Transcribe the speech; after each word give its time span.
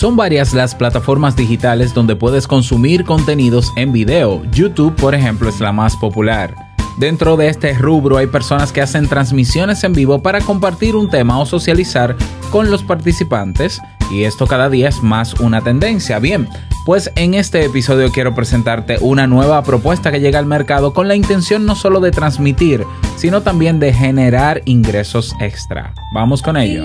Son 0.00 0.16
varias 0.16 0.54
las 0.54 0.74
plataformas 0.74 1.36
digitales 1.36 1.92
donde 1.92 2.16
puedes 2.16 2.46
consumir 2.46 3.04
contenidos 3.04 3.70
en 3.76 3.92
video. 3.92 4.42
YouTube, 4.50 4.96
por 4.96 5.14
ejemplo, 5.14 5.50
es 5.50 5.60
la 5.60 5.72
más 5.72 5.94
popular. 5.94 6.54
Dentro 6.96 7.36
de 7.36 7.48
este 7.48 7.74
rubro 7.74 8.16
hay 8.16 8.26
personas 8.26 8.72
que 8.72 8.80
hacen 8.80 9.10
transmisiones 9.10 9.84
en 9.84 9.92
vivo 9.92 10.22
para 10.22 10.40
compartir 10.40 10.96
un 10.96 11.10
tema 11.10 11.38
o 11.38 11.44
socializar 11.44 12.16
con 12.50 12.70
los 12.70 12.82
participantes 12.82 13.78
y 14.10 14.24
esto 14.24 14.46
cada 14.46 14.70
día 14.70 14.88
es 14.88 15.02
más 15.02 15.34
una 15.34 15.60
tendencia. 15.60 16.18
Bien, 16.18 16.48
pues 16.86 17.12
en 17.14 17.34
este 17.34 17.62
episodio 17.62 18.10
quiero 18.10 18.34
presentarte 18.34 18.96
una 19.02 19.26
nueva 19.26 19.62
propuesta 19.64 20.10
que 20.10 20.20
llega 20.20 20.38
al 20.38 20.46
mercado 20.46 20.94
con 20.94 21.08
la 21.08 21.14
intención 21.14 21.66
no 21.66 21.74
solo 21.74 22.00
de 22.00 22.10
transmitir, 22.10 22.86
sino 23.16 23.42
también 23.42 23.78
de 23.78 23.92
generar 23.92 24.62
ingresos 24.64 25.36
extra. 25.40 25.92
Vamos 26.14 26.40
con 26.40 26.56
ello. 26.56 26.84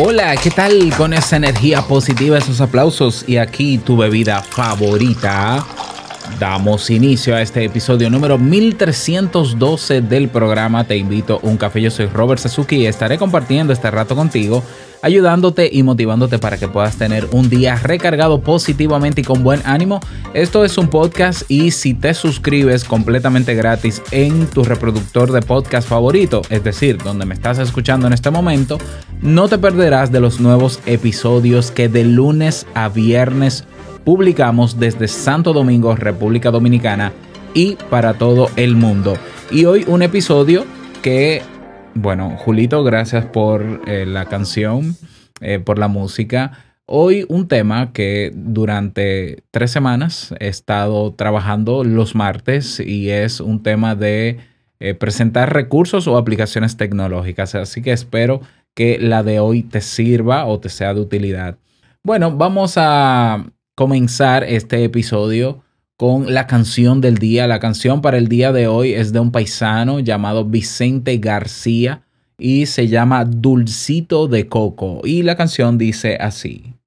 Hola, 0.00 0.36
¿qué 0.36 0.52
tal 0.52 0.94
con 0.96 1.12
esa 1.12 1.38
energía 1.38 1.82
positiva, 1.82 2.38
esos 2.38 2.60
aplausos 2.60 3.24
y 3.26 3.36
aquí 3.36 3.78
tu 3.78 3.96
bebida 3.96 4.44
favorita? 4.44 5.66
Damos 6.38 6.88
inicio 6.90 7.34
a 7.34 7.42
este 7.42 7.64
episodio 7.64 8.08
número 8.08 8.38
1312 8.38 10.02
del 10.02 10.28
programa 10.28 10.84
Te 10.84 10.96
invito 10.96 11.40
a 11.42 11.46
un 11.48 11.56
café. 11.56 11.82
Yo 11.82 11.90
soy 11.90 12.06
Robert 12.06 12.40
Sasuki 12.40 12.76
y 12.76 12.86
estaré 12.86 13.18
compartiendo 13.18 13.72
este 13.72 13.90
rato 13.90 14.14
contigo 14.14 14.62
ayudándote 15.02 15.68
y 15.72 15.82
motivándote 15.82 16.38
para 16.38 16.58
que 16.58 16.68
puedas 16.68 16.96
tener 16.96 17.28
un 17.32 17.48
día 17.48 17.76
recargado 17.76 18.40
positivamente 18.40 19.20
y 19.20 19.24
con 19.24 19.42
buen 19.42 19.60
ánimo. 19.64 20.00
Esto 20.34 20.64
es 20.64 20.78
un 20.78 20.88
podcast 20.88 21.42
y 21.48 21.70
si 21.70 21.94
te 21.94 22.14
suscribes 22.14 22.84
completamente 22.84 23.54
gratis 23.54 24.02
en 24.10 24.46
tu 24.46 24.64
reproductor 24.64 25.32
de 25.32 25.42
podcast 25.42 25.88
favorito, 25.88 26.42
es 26.50 26.64
decir, 26.64 26.98
donde 26.98 27.26
me 27.26 27.34
estás 27.34 27.58
escuchando 27.58 28.06
en 28.06 28.12
este 28.12 28.30
momento, 28.30 28.78
no 29.22 29.48
te 29.48 29.58
perderás 29.58 30.12
de 30.12 30.20
los 30.20 30.40
nuevos 30.40 30.80
episodios 30.86 31.70
que 31.70 31.88
de 31.88 32.04
lunes 32.04 32.66
a 32.74 32.88
viernes 32.88 33.64
publicamos 34.04 34.78
desde 34.78 35.08
Santo 35.08 35.52
Domingo, 35.52 35.94
República 35.94 36.50
Dominicana 36.50 37.12
y 37.54 37.76
para 37.90 38.14
todo 38.14 38.50
el 38.56 38.74
mundo. 38.74 39.16
Y 39.50 39.64
hoy 39.64 39.84
un 39.86 40.02
episodio 40.02 40.64
que 41.02 41.42
bueno, 42.00 42.36
Julito, 42.38 42.84
gracias 42.84 43.26
por 43.26 43.82
eh, 43.86 44.06
la 44.06 44.26
canción, 44.26 44.96
eh, 45.40 45.58
por 45.58 45.78
la 45.78 45.88
música. 45.88 46.52
Hoy 46.86 47.26
un 47.28 47.48
tema 47.48 47.92
que 47.92 48.32
durante 48.34 49.42
tres 49.50 49.72
semanas 49.72 50.32
he 50.38 50.48
estado 50.48 51.12
trabajando 51.14 51.82
los 51.82 52.14
martes 52.14 52.80
y 52.80 53.10
es 53.10 53.40
un 53.40 53.62
tema 53.62 53.96
de 53.96 54.38
eh, 54.78 54.94
presentar 54.94 55.52
recursos 55.52 56.06
o 56.06 56.16
aplicaciones 56.16 56.76
tecnológicas. 56.76 57.56
Así 57.56 57.82
que 57.82 57.92
espero 57.92 58.40
que 58.74 58.98
la 59.00 59.24
de 59.24 59.40
hoy 59.40 59.64
te 59.64 59.80
sirva 59.80 60.46
o 60.46 60.60
te 60.60 60.68
sea 60.68 60.94
de 60.94 61.00
utilidad. 61.00 61.58
Bueno, 62.04 62.36
vamos 62.36 62.74
a 62.76 63.44
comenzar 63.74 64.44
este 64.44 64.84
episodio 64.84 65.62
con 65.98 66.32
la 66.32 66.46
canción 66.46 67.00
del 67.00 67.18
día. 67.18 67.48
La 67.48 67.58
canción 67.58 68.00
para 68.00 68.18
el 68.18 68.28
día 68.28 68.52
de 68.52 68.68
hoy 68.68 68.94
es 68.94 69.12
de 69.12 69.18
un 69.18 69.32
paisano 69.32 69.98
llamado 69.98 70.44
Vicente 70.44 71.18
García 71.18 72.02
y 72.38 72.66
se 72.66 72.86
llama 72.86 73.24
Dulcito 73.24 74.28
de 74.28 74.48
Coco. 74.48 75.00
Y 75.04 75.24
la 75.24 75.36
canción 75.36 75.76
dice 75.76 76.16
así. 76.20 76.77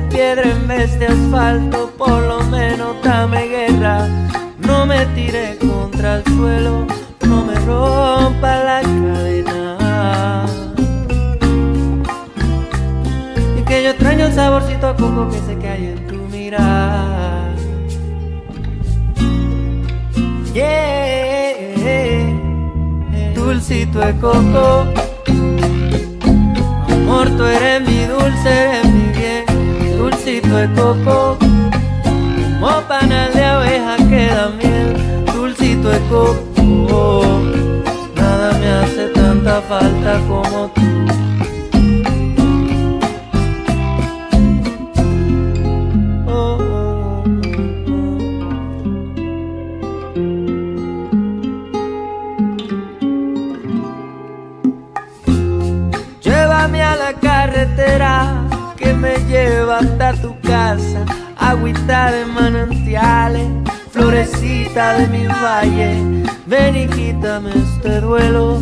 piedra 0.00 0.42
en 0.50 0.68
vez 0.68 0.98
de 0.98 1.06
asfalto, 1.06 1.90
por 1.96 2.22
lo 2.22 2.42
menos 2.44 2.96
dame 3.02 3.46
guerra. 3.48 4.08
No 4.58 4.86
me 4.86 5.04
tire 5.14 5.56
contra 5.58 6.16
el 6.16 6.24
suelo, 6.24 6.86
no 7.26 7.44
me 7.44 7.54
rompa 7.60 8.56
la 8.64 8.82
cadena. 8.82 10.46
Y 13.58 13.62
que 13.62 13.82
yo 13.82 13.90
extraño 13.90 14.26
el 14.26 14.32
saborcito 14.34 14.88
a 14.88 14.96
coco 14.96 15.28
que 15.30 15.38
se 15.40 15.58
cae 15.58 15.92
en 15.92 16.06
tu 16.06 16.16
mirar. 16.36 17.54
Yeah, 20.52 21.36
dulcito 23.34 23.98
de 24.00 24.16
coco. 24.16 24.86
Amor, 26.88 27.28
tú 27.36 27.44
eres 27.44 27.80
mi 27.86 28.04
dulce, 28.04 28.80
dulcito 30.26 30.56
de 30.56 30.68
coco, 30.74 31.38
como 32.58 32.82
panal 32.88 33.32
de 33.32 33.44
abeja 33.44 33.96
queda 34.10 34.48
miel, 34.58 35.24
dulcito 35.32 35.88
de 35.88 36.00
coco. 36.08 37.22
Nada 38.16 38.52
me 38.58 38.68
hace 38.68 39.06
tanta 39.14 39.62
falta 39.62 40.18
como 40.26 40.68
tú. 40.74 40.95
hasta 59.76 60.14
tu 60.14 60.38
casa, 60.40 61.04
agüita 61.36 62.10
de 62.10 62.24
manantiales, 62.24 63.48
florecita 63.90 64.98
de 64.98 65.06
mi 65.08 65.26
valle, 65.26 66.24
ven 66.46 66.76
y 66.76 66.86
quítame 66.88 67.50
este 67.50 68.00
duelo, 68.00 68.58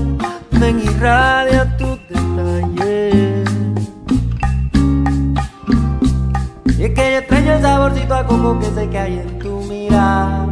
ven 0.51 0.81
y 0.81 0.89
radia 0.99 1.77
tus 1.77 1.99
detalles. 2.09 3.49
Y 6.79 6.83
es 6.83 6.91
que 6.91 7.13
yo 7.13 7.19
extraño 7.19 7.53
el 7.55 7.63
saborcito 7.63 8.15
a 8.15 8.27
coco 8.27 8.59
que 8.59 8.67
sé 8.67 8.89
que 8.91 8.99
hay 8.99 9.19
en 9.19 9.39
tu 9.39 9.61
mirada. 9.63 10.49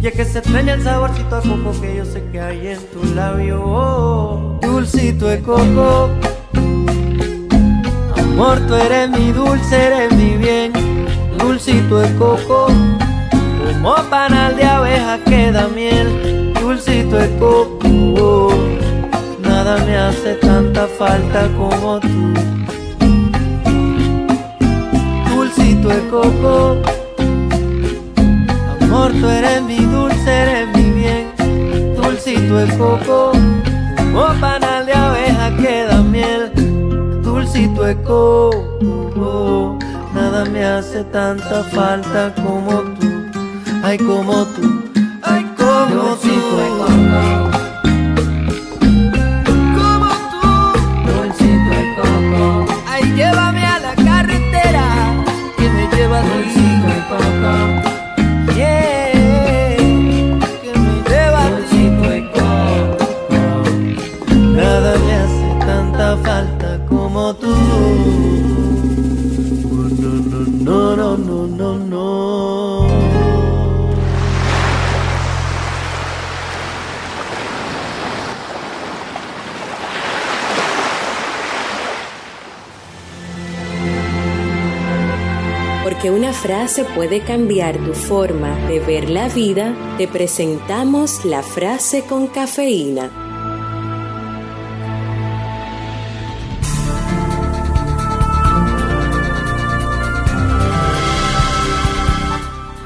Y 0.00 0.06
es 0.06 0.14
que 0.14 0.24
se 0.24 0.38
extraña 0.38 0.74
el 0.74 0.82
saborcito 0.82 1.36
a 1.36 1.42
coco 1.42 1.78
que 1.80 1.96
yo 1.96 2.04
sé 2.04 2.24
que 2.30 2.40
hay 2.40 2.68
en 2.68 2.78
tu 2.86 3.04
labio. 3.14 4.58
Dulcito 4.62 5.26
de 5.26 5.40
coco 5.42 6.10
Amor, 8.32 8.58
tú 8.66 8.74
eres 8.74 9.10
mi 9.10 9.32
dulce, 9.32 9.76
eres 9.76 10.12
mi 10.16 10.36
bien, 10.36 10.72
dulcito 11.38 11.98
de 11.98 12.14
coco. 12.16 12.68
Como 13.82 13.94
panal 14.08 14.56
de 14.56 14.64
abeja 14.64 15.18
queda 15.24 15.68
miel, 15.68 16.52
dulcito 16.60 17.16
de 17.16 17.28
coco. 17.38 18.50
Nada 19.42 19.76
me 19.84 19.96
hace 19.96 20.34
tanta 20.34 20.86
falta 20.86 21.48
como 21.58 22.00
tú. 22.00 22.32
Dulcito 25.34 25.88
de 25.88 26.00
coco. 26.08 26.76
Amor, 28.80 29.12
tú 29.20 29.28
eres 29.28 29.62
mi 29.62 29.78
dulce, 29.78 30.30
eres 30.30 30.68
mi 30.76 30.90
bien, 30.90 31.26
dulcito 31.96 32.56
de 32.56 32.78
coco. 32.78 33.32
Como 33.96 34.40
panal 34.40 34.86
de 34.86 34.94
abeja 34.94 35.29
de 37.90 38.02
coco. 38.02 39.78
Nada 40.14 40.44
me 40.44 40.64
hace 40.64 41.02
tanta 41.04 41.64
falta 41.64 42.32
como 42.34 42.82
tú. 42.98 43.08
Ay, 43.82 43.98
como 43.98 44.44
tú, 44.46 44.82
ay, 45.22 45.44
como 45.56 46.16
tú. 46.16 47.59
Porque 86.00 86.18
una 86.18 86.32
frase 86.32 86.86
puede 86.94 87.20
cambiar 87.20 87.76
tu 87.76 87.92
forma 87.92 88.56
de 88.68 88.80
ver 88.80 89.10
la 89.10 89.28
vida, 89.28 89.74
te 89.98 90.08
presentamos 90.08 91.26
la 91.26 91.42
frase 91.42 92.04
con 92.04 92.26
cafeína. 92.26 93.10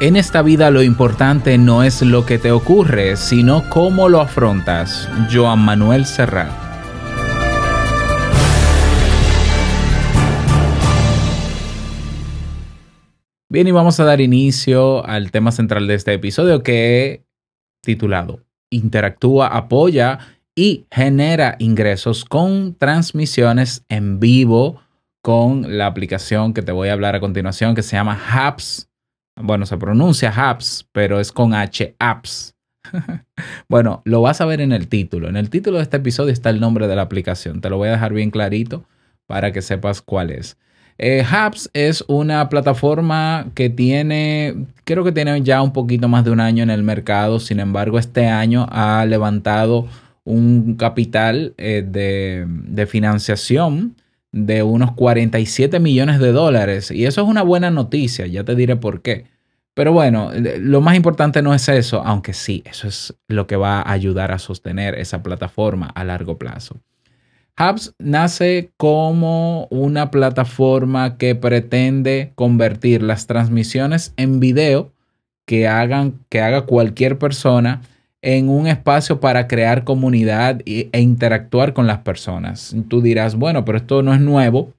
En 0.00 0.16
esta 0.16 0.43
vida 0.43 0.72
lo 0.72 0.82
importante 0.82 1.56
no 1.56 1.84
es 1.84 2.02
lo 2.02 2.26
que 2.26 2.38
te 2.38 2.50
ocurre, 2.50 3.16
sino 3.16 3.70
cómo 3.70 4.08
lo 4.08 4.20
afrontas. 4.20 5.08
Joan 5.32 5.61
Manuel 5.61 6.05
Serrat. 6.05 6.63
Bien, 13.54 13.68
y 13.68 13.70
vamos 13.70 14.00
a 14.00 14.04
dar 14.04 14.20
inicio 14.20 15.06
al 15.06 15.30
tema 15.30 15.52
central 15.52 15.86
de 15.86 15.94
este 15.94 16.12
episodio 16.12 16.64
que 16.64 17.22
titulado 17.82 18.40
Interactúa, 18.68 19.46
apoya 19.46 20.18
y 20.56 20.86
genera 20.90 21.54
ingresos 21.60 22.24
con 22.24 22.74
transmisiones 22.74 23.84
en 23.88 24.18
vivo 24.18 24.82
con 25.22 25.78
la 25.78 25.86
aplicación 25.86 26.52
que 26.52 26.62
te 26.62 26.72
voy 26.72 26.88
a 26.88 26.94
hablar 26.94 27.14
a 27.14 27.20
continuación 27.20 27.76
que 27.76 27.84
se 27.84 27.94
llama 27.94 28.20
Haps. 28.28 28.90
Bueno, 29.40 29.66
se 29.66 29.76
pronuncia 29.76 30.32
Haps, 30.34 30.88
pero 30.90 31.20
es 31.20 31.30
con 31.30 31.54
H, 31.54 31.94
Apps. 32.00 32.56
bueno, 33.68 34.02
lo 34.04 34.20
vas 34.20 34.40
a 34.40 34.46
ver 34.46 34.62
en 34.62 34.72
el 34.72 34.88
título. 34.88 35.28
En 35.28 35.36
el 35.36 35.48
título 35.48 35.76
de 35.76 35.84
este 35.84 35.98
episodio 35.98 36.32
está 36.32 36.50
el 36.50 36.58
nombre 36.58 36.88
de 36.88 36.96
la 36.96 37.02
aplicación. 37.02 37.60
Te 37.60 37.70
lo 37.70 37.76
voy 37.76 37.86
a 37.86 37.92
dejar 37.92 38.14
bien 38.14 38.32
clarito 38.32 38.84
para 39.28 39.52
que 39.52 39.62
sepas 39.62 40.02
cuál 40.02 40.32
es. 40.32 40.58
Eh, 40.99 41.25
Hubs 41.25 41.70
es 41.73 42.05
una 42.06 42.49
plataforma 42.49 43.46
que 43.55 43.69
tiene, 43.69 44.67
creo 44.85 45.02
que 45.02 45.12
tiene 45.12 45.43
ya 45.43 45.61
un 45.62 45.73
poquito 45.73 46.08
más 46.08 46.25
de 46.25 46.31
un 46.31 46.41
año 46.41 46.62
en 46.62 46.70
el 46.70 46.82
mercado. 46.82 47.41
Sin 47.41 47.61
embargo, 47.61 47.99
este 47.99 48.26
año 48.26 48.67
ha 48.70 49.05
levantado 49.06 49.88
un 50.25 50.76
capital 50.76 51.55
eh, 51.58 51.85
de, 51.87 52.46
de 52.49 52.87
financiación 52.87 53.96
de 54.32 54.62
unos 54.62 54.93
47 54.93 55.79
millones 55.81 56.19
de 56.19 56.32
dólares. 56.32 56.91
Y 56.91 57.06
eso 57.06 57.23
es 57.23 57.29
una 57.29 57.43
buena 57.43 57.70
noticia, 57.70 58.26
ya 58.26 58.44
te 58.44 58.55
diré 58.55 58.76
por 58.76 59.02
qué. 59.02 59.26
Pero 59.75 59.93
bueno, 59.93 60.31
lo 60.61 60.81
más 60.81 60.97
importante 60.97 61.43
no 61.43 61.52
es 61.52 61.69
eso, 61.69 62.02
aunque 62.05 62.32
sí, 62.32 62.62
eso 62.64 62.87
es 62.87 63.14
lo 63.26 63.49
que 63.49 63.56
va 63.56 63.81
a 63.81 63.93
ayudar 63.93 64.31
a 64.31 64.38
sostener 64.38 64.94
esa 64.94 65.23
plataforma 65.23 65.88
a 65.88 66.05
largo 66.05 66.38
plazo. 66.38 66.81
Hubs 67.58 67.94
nace 67.98 68.70
como 68.76 69.66
una 69.70 70.10
plataforma 70.10 71.16
que 71.16 71.34
pretende 71.34 72.32
convertir 72.34 73.02
las 73.02 73.26
transmisiones 73.26 74.12
en 74.16 74.40
video 74.40 74.92
que, 75.46 75.68
hagan, 75.68 76.18
que 76.28 76.40
haga 76.40 76.62
cualquier 76.62 77.18
persona 77.18 77.82
en 78.22 78.48
un 78.48 78.66
espacio 78.66 79.20
para 79.20 79.46
crear 79.46 79.84
comunidad 79.84 80.62
e 80.64 80.88
interactuar 80.98 81.74
con 81.74 81.86
las 81.86 81.98
personas. 81.98 82.74
Tú 82.88 83.02
dirás, 83.02 83.36
bueno, 83.36 83.64
pero 83.64 83.78
esto 83.78 84.02
no 84.02 84.14
es 84.14 84.20
nuevo 84.20 84.72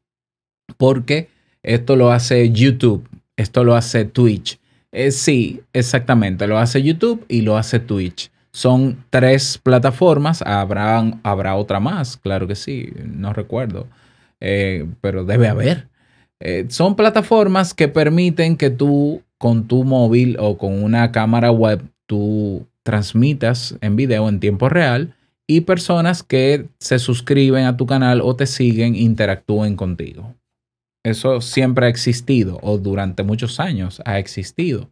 porque 0.77 1.30
esto 1.63 1.95
lo 1.95 2.12
hace 2.12 2.51
YouTube, 2.51 3.07
esto 3.38 3.63
lo 3.63 3.75
hace 3.75 4.04
Twitch. 4.04 4.60
Eh, 4.92 5.12
sí, 5.12 5.62
exactamente, 5.74 6.48
lo 6.48 6.57
hace 6.57 6.81
YouTube 6.81 7.24
y 7.30 7.42
lo 7.42 7.57
hace 7.57 7.80
Twitch. 7.80 8.31
Son 8.56 9.04
tres 9.10 9.57
plataformas, 9.57 10.42
habrá, 10.42 11.04
habrá 11.24 11.57
otra 11.57 11.81
más, 11.81 12.16
claro 12.16 12.48
que 12.48 12.56
sí, 12.56 12.90
no 13.04 13.34
recuerdo, 13.34 13.86
eh, 14.40 14.88
pero 15.02 15.25
debe 15.25 15.50
haber. 15.50 15.90
Eh, 16.40 16.66
son 16.69 16.96
plataformas 16.96 17.74
que 17.74 17.90
permiten 17.90 18.56
que 18.56 18.69
tú 18.69 19.22
con 19.38 19.68
tu 19.68 19.84
móvil 19.84 20.38
o 20.40 20.57
con 20.57 20.81
una 20.81 21.12
cámara 21.12 21.52
web, 21.52 21.81
tú 22.06 22.66
transmitas 22.84 23.75
en 23.81 23.98
video 23.98 24.30
en 24.30 24.40
tiempo 24.40 24.69
real 24.69 25.13
y 25.48 25.62
personas 25.62 26.24
que 26.24 26.69
se 26.80 26.98
suscriben 26.98 27.66
a 27.66 27.75
tu 27.75 27.86
canal 27.86 28.22
o 28.22 28.38
te 28.38 28.48
siguen 28.48 28.96
interactúen 28.96 29.75
contigo. 29.75 30.34
Eso 31.04 31.42
siempre 31.42 31.88
ha 31.88 31.90
existido 31.90 32.58
o 32.62 32.78
durante 32.78 33.22
muchos 33.22 33.60
años 33.60 34.01
ha 34.06 34.18
existido. 34.18 34.90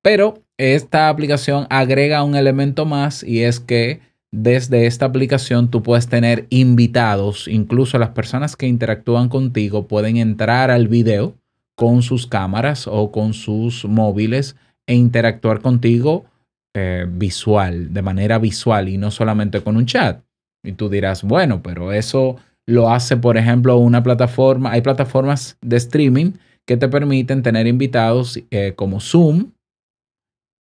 Pero 0.00 0.44
esta 0.58 1.08
aplicación 1.08 1.66
agrega 1.70 2.24
un 2.24 2.34
elemento 2.34 2.84
más 2.84 3.22
y 3.22 3.44
es 3.44 3.60
que 3.60 4.00
desde 4.30 4.86
esta 4.86 5.06
aplicación 5.06 5.70
tú 5.70 5.82
puedes 5.82 6.08
tener 6.08 6.46
invitados, 6.50 7.48
incluso 7.48 7.98
las 7.98 8.10
personas 8.10 8.56
que 8.56 8.66
interactúan 8.66 9.28
contigo 9.28 9.86
pueden 9.86 10.18
entrar 10.18 10.70
al 10.70 10.88
video 10.88 11.34
con 11.76 12.02
sus 12.02 12.26
cámaras 12.26 12.86
o 12.86 13.10
con 13.10 13.32
sus 13.32 13.84
móviles 13.84 14.56
e 14.86 14.94
interactuar 14.94 15.60
contigo 15.60 16.26
eh, 16.74 17.06
visual, 17.08 17.94
de 17.94 18.02
manera 18.02 18.38
visual 18.38 18.88
y 18.88 18.98
no 18.98 19.10
solamente 19.10 19.62
con 19.62 19.76
un 19.76 19.86
chat. 19.86 20.22
Y 20.62 20.72
tú 20.72 20.88
dirás, 20.88 21.22
bueno, 21.22 21.62
pero 21.62 21.92
eso 21.92 22.36
lo 22.66 22.90
hace, 22.90 23.16
por 23.16 23.36
ejemplo, 23.36 23.78
una 23.78 24.02
plataforma. 24.02 24.72
Hay 24.72 24.82
plataformas 24.82 25.56
de 25.62 25.76
streaming 25.76 26.32
que 26.66 26.76
te 26.76 26.88
permiten 26.88 27.42
tener 27.42 27.66
invitados 27.66 28.40
eh, 28.50 28.74
como 28.76 29.00
Zoom, 29.00 29.52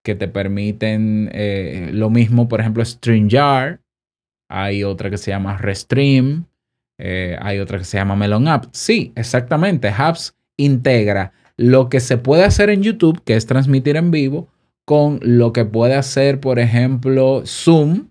que 0.07 0.15
te 0.15 0.29
permiten 0.29 1.29
eh, 1.33 1.89
lo 1.91 2.09
mismo, 2.09 2.47
por 2.47 2.61
ejemplo, 2.61 2.85
StreamYard. 2.85 3.81
Hay 4.49 4.85
otra 4.85 5.09
que 5.09 5.17
se 5.17 5.31
llama 5.31 5.57
Restream. 5.57 6.45
Eh, 6.97 7.35
hay 7.41 7.59
otra 7.59 7.77
que 7.77 7.83
se 7.83 7.97
llama 7.97 8.15
Melon 8.15 8.47
App. 8.47 8.67
Sí, 8.71 9.11
exactamente. 9.17 9.89
Hubs 9.89 10.33
integra 10.55 11.33
lo 11.57 11.89
que 11.89 11.99
se 11.99 12.17
puede 12.17 12.45
hacer 12.45 12.69
en 12.69 12.83
YouTube, 12.83 13.21
que 13.25 13.35
es 13.35 13.47
transmitir 13.47 13.97
en 13.97 14.09
vivo, 14.09 14.47
con 14.85 15.19
lo 15.21 15.51
que 15.51 15.65
puede 15.65 15.95
hacer, 15.95 16.39
por 16.39 16.57
ejemplo, 16.57 17.43
Zoom, 17.45 18.07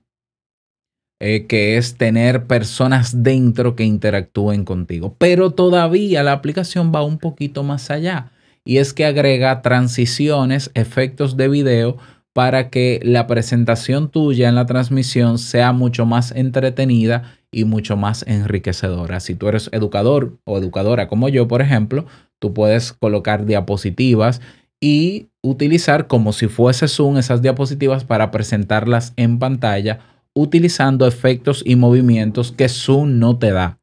eh, 1.19 1.47
que 1.47 1.79
es 1.79 1.97
tener 1.97 2.47
personas 2.47 3.23
dentro 3.23 3.75
que 3.75 3.85
interactúen 3.85 4.67
contigo. 4.67 5.17
Pero 5.17 5.53
todavía 5.53 6.23
la 6.23 6.33
aplicación 6.33 6.93
va 6.95 7.03
un 7.03 7.17
poquito 7.17 7.62
más 7.62 7.91
allá 7.91 8.33
y 8.66 8.78
es 8.78 8.92
que 8.92 9.06
agrega 9.06 9.62
transiciones, 9.62 10.70
efectos 10.75 11.38
de 11.38 11.49
video 11.49 11.96
para 12.35 12.68
que 12.68 13.00
la 13.02 13.26
presentación 13.26 14.11
tuya 14.11 14.50
en 14.50 14.56
la 14.56 14.66
transmisión 14.66 15.38
sea 15.38 15.73
mucho 15.73 16.04
más 16.04 16.32
entretenida 16.32 17.38
y 17.50 17.64
mucho 17.64 17.96
más 17.96 18.26
enriquecedora. 18.26 19.20
Si 19.20 19.35
tú 19.35 19.49
eres 19.49 19.70
educador 19.73 20.37
o 20.44 20.58
educadora 20.58 21.08
como 21.08 21.30
yo, 21.30 21.49
por 21.49 21.62
ejemplo, 21.62 22.04
tú 22.38 22.52
puedes 22.52 22.92
colocar 22.92 23.46
diapositivas 23.46 24.42
y 24.82 25.28
utilizar 25.42 26.08
como 26.08 26.35
si 26.35 26.49
fuese 26.49 26.88
Zoom 26.88 27.16
esas 27.16 27.40
diapositivas 27.40 28.04
para 28.04 28.30
presentarlas 28.30 29.14
en 29.16 29.38
pantalla 29.38 30.00
utilizando 30.35 31.06
efectos 31.06 31.62
y 31.64 31.76
movimientos 31.76 32.52
que 32.52 32.68
Zoom 32.68 33.18
no 33.18 33.38
te 33.38 33.52
da. 33.52 33.78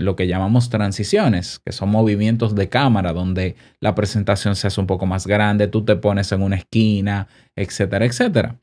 Lo 0.00 0.16
que 0.16 0.26
llamamos 0.26 0.70
transiciones, 0.70 1.60
que 1.64 1.72
son 1.72 1.90
movimientos 1.90 2.54
de 2.54 2.68
cámara, 2.68 3.12
donde 3.12 3.56
la 3.80 3.94
presentación 3.94 4.56
se 4.56 4.66
hace 4.66 4.80
un 4.80 4.86
poco 4.86 5.06
más 5.06 5.26
grande, 5.26 5.68
tú 5.68 5.84
te 5.84 5.96
pones 5.96 6.32
en 6.32 6.42
una 6.42 6.56
esquina, 6.56 7.28
etcétera, 7.56 8.04
etcétera. 8.04 8.58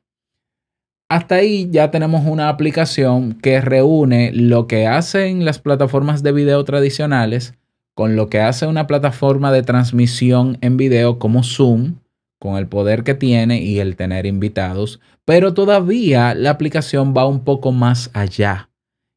Hasta 1.09 1.35
ahí 1.35 1.69
ya 1.69 1.91
tenemos 1.91 2.25
una 2.25 2.49
aplicación 2.49 3.33
que 3.33 3.61
reúne 3.61 4.31
lo 4.33 4.65
que 4.65 4.87
hacen 4.87 5.45
las 5.45 5.59
plataformas 5.59 6.23
de 6.23 6.31
video 6.31 6.63
tradicionales 6.63 7.53
con 7.95 8.15
lo 8.15 8.27
que 8.27 8.41
hace 8.41 8.67
una 8.67 8.87
plataforma 8.87 9.51
de 9.51 9.63
transmisión 9.63 10.57
en 10.61 10.77
video 10.77 11.17
como 11.17 11.43
Zoom, 11.43 11.99
con 12.39 12.57
el 12.57 12.67
poder 12.67 13.03
que 13.03 13.13
tiene 13.13 13.61
y 13.61 13.79
el 13.79 13.95
tener 13.95 14.25
invitados, 14.25 14.99
pero 15.23 15.53
todavía 15.53 16.35
la 16.35 16.51
aplicación 16.51 17.13
va 17.15 17.25
un 17.25 17.43
poco 17.43 17.71
más 17.71 18.11
allá. 18.13 18.69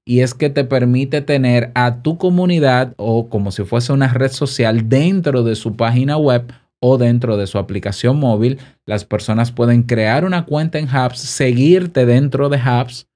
Y 0.08 0.22
es 0.22 0.32
que 0.32 0.48
te 0.48 0.64
permite 0.64 1.20
tener 1.20 1.70
a 1.74 2.00
tu 2.00 2.16
comunidad 2.16 2.94
o 2.96 3.28
como 3.28 3.52
si 3.52 3.64
fuese 3.64 3.92
una 3.92 4.08
red 4.08 4.32
social 4.32 4.88
dentro 4.88 5.42
de 5.42 5.54
su 5.54 5.76
página 5.76 6.16
web 6.16 6.50
o 6.80 6.96
dentro 6.96 7.36
de 7.36 7.46
su 7.46 7.58
aplicación 7.58 8.18
móvil. 8.18 8.58
Las 8.86 9.04
personas 9.04 9.52
pueden 9.52 9.82
crear 9.82 10.24
una 10.24 10.46
cuenta 10.46 10.78
en 10.78 10.88
Hubs, 10.88 11.18
seguirte 11.18 12.06
dentro 12.06 12.48
de 12.48 12.56
Hubs 12.56 13.06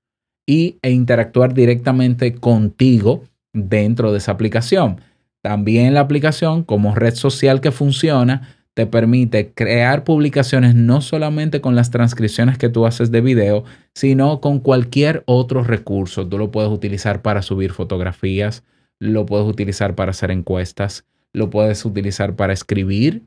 y, 0.46 0.76
e 0.82 0.90
interactuar 0.90 1.54
directamente 1.54 2.34
contigo 2.34 3.22
dentro 3.54 4.12
de 4.12 4.18
esa 4.18 4.32
aplicación. 4.32 5.00
También 5.42 5.94
la 5.94 6.00
aplicación 6.00 6.62
como 6.62 6.94
red 6.94 7.14
social 7.14 7.62
que 7.62 7.72
funciona 7.72 8.61
te 8.74 8.86
permite 8.86 9.52
crear 9.52 10.04
publicaciones 10.04 10.74
no 10.74 11.00
solamente 11.00 11.60
con 11.60 11.74
las 11.74 11.90
transcripciones 11.90 12.56
que 12.56 12.70
tú 12.70 12.86
haces 12.86 13.10
de 13.10 13.20
video, 13.20 13.64
sino 13.94 14.40
con 14.40 14.60
cualquier 14.60 15.22
otro 15.26 15.62
recurso. 15.62 16.26
Tú 16.26 16.38
lo 16.38 16.50
puedes 16.50 16.70
utilizar 16.70 17.22
para 17.22 17.42
subir 17.42 17.72
fotografías, 17.72 18.64
lo 18.98 19.26
puedes 19.26 19.46
utilizar 19.46 19.94
para 19.94 20.12
hacer 20.12 20.30
encuestas, 20.30 21.04
lo 21.32 21.50
puedes 21.50 21.84
utilizar 21.84 22.34
para 22.34 22.52
escribir. 22.52 23.24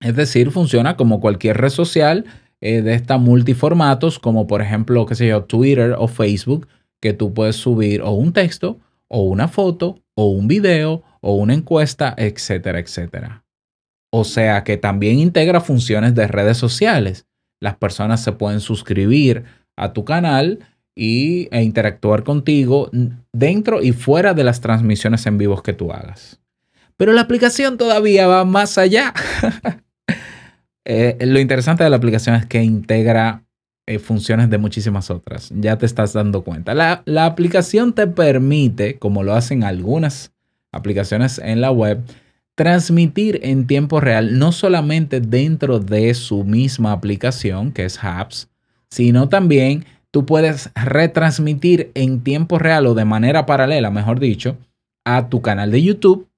Es 0.00 0.14
decir, 0.14 0.50
funciona 0.50 0.96
como 0.96 1.20
cualquier 1.20 1.58
red 1.58 1.70
social 1.70 2.24
eh, 2.60 2.82
de 2.82 2.94
esta 2.94 3.18
multiformatos, 3.18 4.18
como 4.20 4.46
por 4.46 4.62
ejemplo, 4.62 5.06
qué 5.06 5.16
sé 5.16 5.26
yo, 5.26 5.44
Twitter 5.44 5.96
o 5.98 6.06
Facebook, 6.06 6.68
que 7.00 7.12
tú 7.12 7.34
puedes 7.34 7.56
subir 7.56 8.02
o 8.02 8.12
un 8.12 8.32
texto, 8.32 8.78
o 9.08 9.22
una 9.22 9.48
foto, 9.48 9.98
o 10.14 10.26
un 10.26 10.46
video, 10.46 11.02
o 11.20 11.34
una 11.34 11.54
encuesta, 11.54 12.14
etcétera, 12.16 12.78
etcétera. 12.78 13.41
O 14.14 14.24
sea 14.24 14.62
que 14.62 14.76
también 14.76 15.18
integra 15.18 15.60
funciones 15.60 16.14
de 16.14 16.26
redes 16.26 16.58
sociales. 16.58 17.26
Las 17.60 17.76
personas 17.76 18.22
se 18.22 18.32
pueden 18.32 18.60
suscribir 18.60 19.44
a 19.76 19.94
tu 19.94 20.04
canal 20.04 20.58
y, 20.94 21.48
e 21.50 21.62
interactuar 21.62 22.22
contigo 22.22 22.90
dentro 23.32 23.80
y 23.80 23.92
fuera 23.92 24.34
de 24.34 24.44
las 24.44 24.60
transmisiones 24.60 25.24
en 25.24 25.38
vivos 25.38 25.62
que 25.62 25.72
tú 25.72 25.92
hagas. 25.92 26.38
Pero 26.98 27.14
la 27.14 27.22
aplicación 27.22 27.78
todavía 27.78 28.26
va 28.26 28.44
más 28.44 28.78
allá. 28.78 29.14
Eh, 30.84 31.16
lo 31.20 31.38
interesante 31.38 31.84
de 31.84 31.90
la 31.90 31.96
aplicación 31.96 32.34
es 32.34 32.44
que 32.44 32.60
integra 32.60 33.44
eh, 33.86 34.00
funciones 34.00 34.50
de 34.50 34.58
muchísimas 34.58 35.12
otras. 35.12 35.52
Ya 35.54 35.78
te 35.78 35.86
estás 35.86 36.12
dando 36.12 36.42
cuenta. 36.42 36.74
La 36.74 37.24
aplicación 37.24 37.92
te 37.92 38.08
permite, 38.08 38.98
como 38.98 39.22
lo 39.22 39.32
hacen 39.34 39.62
algunas 39.62 40.32
aplicaciones 40.72 41.38
en 41.38 41.60
la 41.60 41.70
web, 41.70 42.00
transmitir 42.54 43.40
en 43.42 43.66
tiempo 43.66 44.00
real, 44.00 44.38
no 44.38 44.52
solamente 44.52 45.20
dentro 45.20 45.78
de 45.78 46.12
su 46.14 46.44
misma 46.44 46.92
aplicación, 46.92 47.72
que 47.72 47.84
es 47.84 47.98
Hubs, 48.02 48.50
sino 48.90 49.28
también 49.28 49.84
tú 50.10 50.26
puedes 50.26 50.70
retransmitir 50.74 51.90
en 51.94 52.20
tiempo 52.20 52.58
real 52.58 52.86
o 52.86 52.94
de 52.94 53.04
manera 53.04 53.46
paralela, 53.46 53.90
mejor 53.90 54.20
dicho, 54.20 54.58
a 55.04 55.28
tu 55.28 55.40
canal 55.40 55.70
de 55.70 55.82
YouTube, 55.82 56.28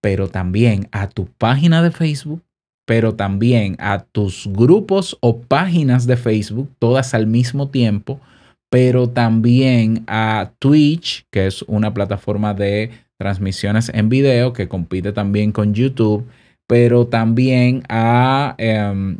pero 0.00 0.28
también 0.28 0.88
a 0.92 1.08
tu 1.08 1.26
página 1.26 1.82
de 1.82 1.90
Facebook, 1.90 2.42
pero 2.86 3.14
también 3.14 3.76
a 3.78 4.00
tus 4.00 4.48
grupos 4.48 5.16
o 5.20 5.40
páginas 5.40 6.06
de 6.06 6.16
Facebook, 6.16 6.70
todas 6.78 7.14
al 7.14 7.26
mismo 7.26 7.68
tiempo, 7.68 8.20
pero 8.70 9.08
también 9.08 10.04
a 10.06 10.52
Twitch, 10.58 11.26
que 11.30 11.46
es 11.46 11.62
una 11.62 11.92
plataforma 11.92 12.54
de 12.54 12.90
transmisiones 13.22 13.88
en 13.94 14.08
video 14.08 14.52
que 14.52 14.66
compite 14.66 15.12
también 15.12 15.52
con 15.52 15.74
YouTube, 15.74 16.26
pero 16.66 17.06
también 17.06 17.84
a 17.88 18.56
em, 18.58 19.18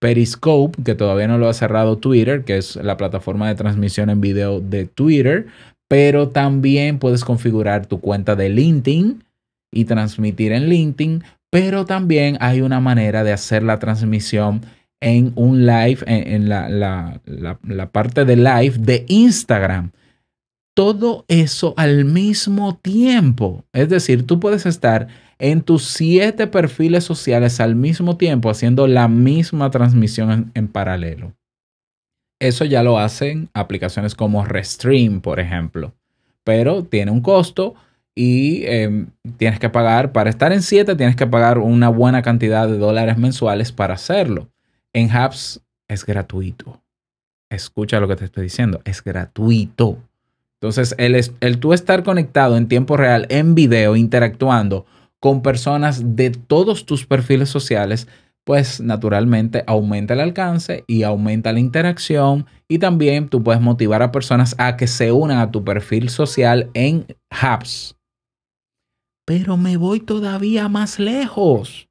Periscope, 0.00 0.80
que 0.84 0.94
todavía 0.94 1.26
no 1.26 1.36
lo 1.36 1.48
ha 1.48 1.52
cerrado 1.52 1.98
Twitter, 1.98 2.44
que 2.44 2.58
es 2.58 2.76
la 2.76 2.96
plataforma 2.96 3.48
de 3.48 3.56
transmisión 3.56 4.08
en 4.08 4.20
video 4.20 4.60
de 4.60 4.86
Twitter, 4.86 5.48
pero 5.88 6.28
también 6.28 7.00
puedes 7.00 7.24
configurar 7.24 7.86
tu 7.86 8.00
cuenta 8.00 8.36
de 8.36 8.50
LinkedIn 8.50 9.24
y 9.72 9.84
transmitir 9.84 10.52
en 10.52 10.68
LinkedIn, 10.68 11.24
pero 11.50 11.84
también 11.84 12.36
hay 12.38 12.60
una 12.60 12.78
manera 12.78 13.24
de 13.24 13.32
hacer 13.32 13.64
la 13.64 13.80
transmisión 13.80 14.60
en 15.00 15.32
un 15.34 15.66
live, 15.66 15.98
en, 16.06 16.48
la, 16.48 17.20
la 17.26 17.90
parte 17.90 18.24
de 18.24 18.36
live 18.36 18.76
de 18.78 19.04
Instagram 19.08 19.90
todo 20.74 21.24
eso 21.28 21.74
al 21.76 22.04
mismo 22.04 22.76
tiempo. 22.76 23.64
Es 23.72 23.88
decir, 23.88 24.26
tú 24.26 24.40
puedes 24.40 24.66
estar 24.66 25.08
en 25.38 25.62
tus 25.62 25.84
siete 25.84 26.46
perfiles 26.46 27.04
sociales 27.04 27.60
al 27.60 27.74
mismo 27.74 28.16
tiempo 28.16 28.50
haciendo 28.50 28.86
la 28.86 29.08
misma 29.08 29.70
transmisión 29.70 30.52
en, 30.54 30.68
paralelo. 30.68 31.34
Eso 32.40 32.64
ya 32.64 32.82
lo 32.82 32.98
hacen 32.98 33.48
aplicaciones 33.54 34.14
como 34.14 34.44
Restream, 34.44 35.20
por 35.20 35.40
ejemplo, 35.40 35.94
pero 36.44 36.84
tiene 36.84 37.10
un 37.10 37.20
costo 37.20 37.74
y 38.14 38.64
em, 38.66 39.08
tienes 39.38 39.58
que 39.58 39.70
pagar, 39.70 40.12
para 40.12 40.30
estar 40.30 40.52
en 40.52 40.62
siete, 40.62 40.96
tienes 40.96 41.16
que 41.16 41.26
pagar 41.26 41.58
una 41.58 41.88
buena 41.88 42.22
cantidad 42.22 42.66
de 42.66 42.76
dólares 42.76 43.16
mensuales 43.16 43.72
para 43.72 43.94
hacerlo. 43.94 44.48
En 44.92 45.06
Hubs 45.14 45.62
es 45.88 46.04
gratuito. 46.04 46.82
Escucha 47.50 47.98
lo 47.98 48.08
que 48.08 48.16
te 48.16 48.26
estoy 48.26 48.44
diciendo, 48.44 48.80
es 48.84 49.02
gratuito. 49.02 49.98
Entonces, 50.60 50.94
el, 50.98 51.18
el 51.40 51.58
tú 51.58 51.72
estar 51.72 52.02
conectado 52.02 52.56
en 52.56 52.68
tiempo 52.68 52.96
real, 52.96 53.26
en 53.30 53.54
video, 53.54 53.96
interactuando 53.96 54.84
con 55.18 55.42
personas 55.42 56.16
de 56.16 56.30
todos 56.30 56.84
tus 56.84 57.06
perfiles 57.06 57.48
sociales, 57.48 58.08
pues 58.44 58.80
naturalmente 58.80 59.64
aumenta 59.66 60.14
el 60.14 60.20
alcance 60.20 60.84
y 60.86 61.02
aumenta 61.02 61.52
la 61.52 61.60
interacción 61.60 62.46
y 62.68 62.78
también 62.78 63.28
tú 63.28 63.42
puedes 63.42 63.60
motivar 63.60 64.02
a 64.02 64.12
personas 64.12 64.54
a 64.58 64.76
que 64.76 64.86
se 64.86 65.12
unan 65.12 65.38
a 65.38 65.50
tu 65.50 65.64
perfil 65.64 66.08
social 66.08 66.70
en 66.74 67.06
Hubs. 67.30 67.96
Pero 69.26 69.56
me 69.56 69.76
voy 69.76 70.00
todavía 70.00 70.68
más 70.68 70.98
lejos. 70.98 71.88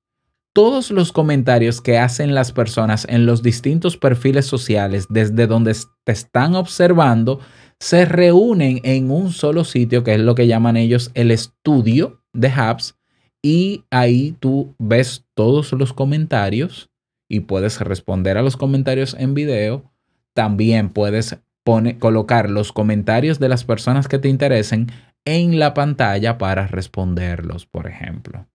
Todos 0.53 0.91
los 0.91 1.13
comentarios 1.13 1.79
que 1.79 1.97
hacen 1.97 2.35
las 2.35 2.51
personas 2.51 3.05
en 3.07 3.25
los 3.25 3.41
distintos 3.43 3.95
perfiles 3.95 4.45
sociales 4.45 5.05
desde 5.09 5.47
donde 5.47 5.75
te 6.03 6.11
están 6.11 6.55
observando 6.55 7.39
se 7.79 8.05
reúnen 8.05 8.81
en 8.83 9.09
un 9.11 9.31
solo 9.31 9.63
sitio, 9.63 10.03
que 10.03 10.15
es 10.15 10.19
lo 10.19 10.35
que 10.35 10.47
llaman 10.47 10.77
ellos 10.77 11.11
el 11.13 11.31
estudio 11.31 12.21
de 12.33 12.49
Hubs, 12.49 12.95
y 13.41 13.85
ahí 13.89 14.35
tú 14.39 14.75
ves 14.79 15.25
todos 15.33 15.71
los 15.71 15.93
comentarios 15.93 16.89
y 17.29 17.41
puedes 17.41 17.79
responder 17.79 18.37
a 18.37 18.41
los 18.41 18.57
comentarios 18.57 19.15
en 19.17 19.33
video. 19.33 19.89
También 20.33 20.89
puedes 20.89 21.37
colocar 21.99 22.49
los 22.49 22.73
comentarios 22.73 23.39
de 23.39 23.47
las 23.47 23.63
personas 23.63 24.07
que 24.07 24.19
te 24.19 24.27
interesen 24.27 24.87
en 25.25 25.59
la 25.59 25.73
pantalla 25.73 26.37
para 26.37 26.67
responderlos, 26.67 27.65
por 27.65 27.87
ejemplo. 27.87 28.47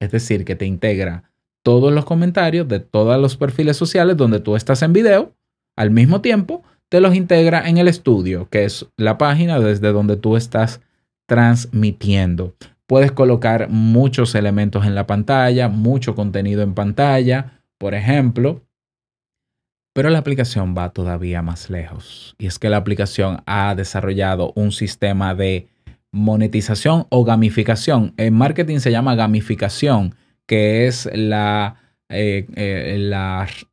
Es 0.00 0.12
decir, 0.12 0.44
que 0.44 0.54
te 0.54 0.66
integra 0.66 1.32
todos 1.64 1.92
los 1.92 2.04
comentarios 2.04 2.68
de 2.68 2.80
todos 2.80 3.18
los 3.18 3.36
perfiles 3.36 3.76
sociales 3.76 4.16
donde 4.16 4.40
tú 4.40 4.54
estás 4.54 4.82
en 4.82 4.92
video 4.92 5.34
al 5.76 5.90
mismo 5.90 6.20
tiempo 6.20 6.62
te 6.88 7.00
los 7.00 7.14
integra 7.14 7.68
en 7.68 7.78
el 7.78 7.88
estudio, 7.88 8.48
que 8.48 8.64
es 8.64 8.86
la 8.96 9.18
página 9.18 9.58
desde 9.58 9.92
donde 9.92 10.16
tú 10.16 10.36
estás 10.36 10.80
transmitiendo. 11.26 12.54
Puedes 12.86 13.12
colocar 13.12 13.68
muchos 13.70 14.34
elementos 14.34 14.84
en 14.84 14.94
la 14.94 15.06
pantalla, 15.06 15.68
mucho 15.68 16.14
contenido 16.14 16.62
en 16.62 16.74
pantalla, 16.74 17.60
por 17.78 17.94
ejemplo. 17.94 18.62
Pero 19.94 20.10
la 20.10 20.18
aplicación 20.18 20.74
va 20.76 20.90
todavía 20.90 21.40
más 21.40 21.70
lejos. 21.70 22.34
Y 22.38 22.46
es 22.46 22.58
que 22.58 22.68
la 22.68 22.76
aplicación 22.76 23.42
ha 23.46 23.74
desarrollado 23.74 24.52
un 24.56 24.72
sistema 24.72 25.34
de 25.34 25.68
monetización 26.10 27.06
o 27.10 27.24
gamificación. 27.24 28.12
En 28.16 28.34
marketing 28.34 28.78
se 28.78 28.90
llama 28.90 29.14
gamificación, 29.14 30.14
que 30.46 30.86
es 30.86 31.08
la, 31.12 31.76
eh, 32.08 32.46
eh, 32.54 33.10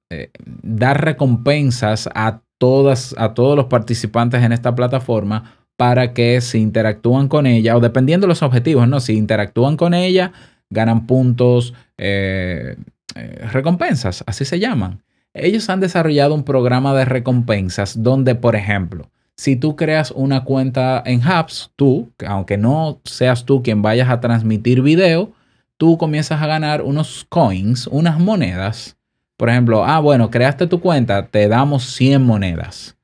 eh, 0.09 0.29
dar 0.63 1.03
recompensas 1.03 2.09
a 2.13 2.41
todas, 2.61 3.15
a 3.17 3.33
todos 3.33 3.55
los 3.55 3.65
participantes 3.65 4.43
en 4.43 4.51
esta 4.51 4.75
plataforma 4.75 5.55
para 5.77 6.13
que 6.13 6.41
si 6.41 6.59
interactúan 6.59 7.27
con 7.27 7.47
ella, 7.47 7.75
o 7.75 7.79
dependiendo 7.79 8.25
de 8.25 8.27
los 8.27 8.43
objetivos, 8.43 8.87
¿no? 8.87 8.99
Si 8.99 9.17
interactúan 9.17 9.77
con 9.77 9.95
ella, 9.95 10.31
ganan 10.69 11.07
puntos, 11.07 11.73
eh, 11.97 12.75
eh, 13.15 13.47
recompensas, 13.51 14.23
así 14.27 14.45
se 14.45 14.59
llaman. 14.59 15.01
Ellos 15.33 15.67
han 15.71 15.79
desarrollado 15.79 16.35
un 16.35 16.43
programa 16.43 16.93
de 16.93 17.05
recompensas 17.05 18.03
donde, 18.03 18.35
por 18.35 18.55
ejemplo, 18.55 19.09
Si 19.35 19.55
tú 19.55 19.75
creas 19.75 20.11
una 20.11 20.43
cuenta 20.43 21.01
en 21.03 21.21
Hubs, 21.21 21.71
tú, 21.75 22.11
aunque 22.27 22.57
no 22.57 22.99
seas 23.05 23.43
tú 23.45 23.63
quien 23.63 23.81
vayas 23.81 24.09
a 24.11 24.19
transmitir 24.19 24.83
video, 24.83 25.31
tú 25.77 25.97
comienzas 25.97 26.43
a 26.43 26.47
ganar 26.47 26.83
unos 26.83 27.25
coins, 27.27 27.87
unas 27.87 28.19
monedas. 28.19 28.97
Por 29.41 29.49
ejemplo, 29.49 29.83
ah, 29.83 29.99
bueno, 29.99 30.29
creaste 30.29 30.67
tu 30.67 30.79
cuenta, 30.81 31.25
te 31.25 31.47
damos 31.47 31.95
100 31.95 32.21
monedas. 32.21 32.95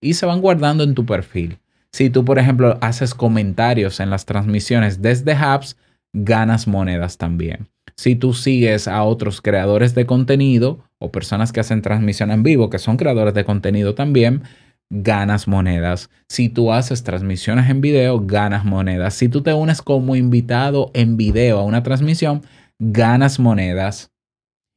Y 0.00 0.14
se 0.14 0.24
van 0.24 0.40
guardando 0.40 0.82
en 0.82 0.94
tu 0.94 1.04
perfil. 1.04 1.58
Si 1.92 2.08
tú, 2.08 2.24
por 2.24 2.38
ejemplo, 2.38 2.78
haces 2.80 3.14
comentarios 3.14 4.00
en 4.00 4.08
las 4.08 4.24
transmisiones 4.24 5.02
desde 5.02 5.34
Hubs, 5.34 5.76
ganas 6.14 6.66
monedas 6.66 7.18
también. 7.18 7.68
Si 7.96 8.16
tú 8.16 8.32
sigues 8.32 8.88
a 8.88 9.02
otros 9.02 9.42
creadores 9.42 9.94
de 9.94 10.06
contenido 10.06 10.82
o 10.98 11.12
personas 11.12 11.52
que 11.52 11.60
hacen 11.60 11.82
transmisión 11.82 12.30
en 12.30 12.42
vivo, 12.42 12.70
que 12.70 12.78
son 12.78 12.96
creadores 12.96 13.34
de 13.34 13.44
contenido 13.44 13.94
también, 13.94 14.44
ganas 14.88 15.46
monedas. 15.46 16.08
Si 16.30 16.48
tú 16.48 16.72
haces 16.72 17.04
transmisiones 17.04 17.68
en 17.68 17.82
video, 17.82 18.24
ganas 18.24 18.64
monedas. 18.64 19.12
Si 19.12 19.28
tú 19.28 19.42
te 19.42 19.52
unes 19.52 19.82
como 19.82 20.16
invitado 20.16 20.90
en 20.94 21.18
video 21.18 21.58
a 21.58 21.64
una 21.64 21.82
transmisión, 21.82 22.40
ganas 22.78 23.38
monedas. 23.38 24.13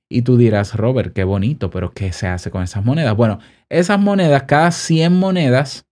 Y 0.09 0.21
tú 0.21 0.37
dirás, 0.37 0.75
Robert, 0.75 1.13
qué 1.13 1.23
bonito, 1.23 1.69
pero 1.69 1.91
¿qué 1.91 2.13
se 2.13 2.27
hace 2.27 2.49
con 2.49 2.63
esas 2.63 2.85
monedas? 2.85 3.15
Bueno, 3.15 3.39
esas 3.69 3.99
monedas, 3.99 4.43
cada 4.43 4.71
100 4.71 5.13
monedas, 5.13 5.85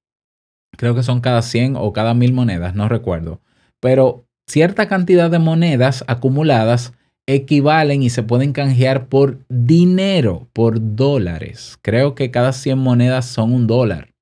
creo 0.78 0.96
que 0.96 1.04
son 1.04 1.20
cada 1.22 1.42
100 1.42 1.76
o 1.76 1.92
cada 1.92 2.14
1000 2.14 2.34
monedas, 2.34 2.76
no 2.76 2.88
recuerdo, 2.88 3.42
pero 3.82 4.26
cierta 4.48 4.88
cantidad 4.88 5.30
de 5.30 5.40
monedas 5.40 6.06
acumuladas 6.08 6.94
equivalen 7.28 8.04
y 8.04 8.10
se 8.10 8.24
pueden 8.24 8.54
canjear 8.54 9.08
por 9.08 9.40
dinero, 9.50 10.48
por 10.54 10.96
dólares. 10.96 11.78
Creo 11.82 12.16
que 12.16 12.32
cada 12.32 12.54
100 12.54 12.78
monedas 12.78 13.26
son 13.26 13.52
un 13.52 13.68
dólar. 13.68 14.14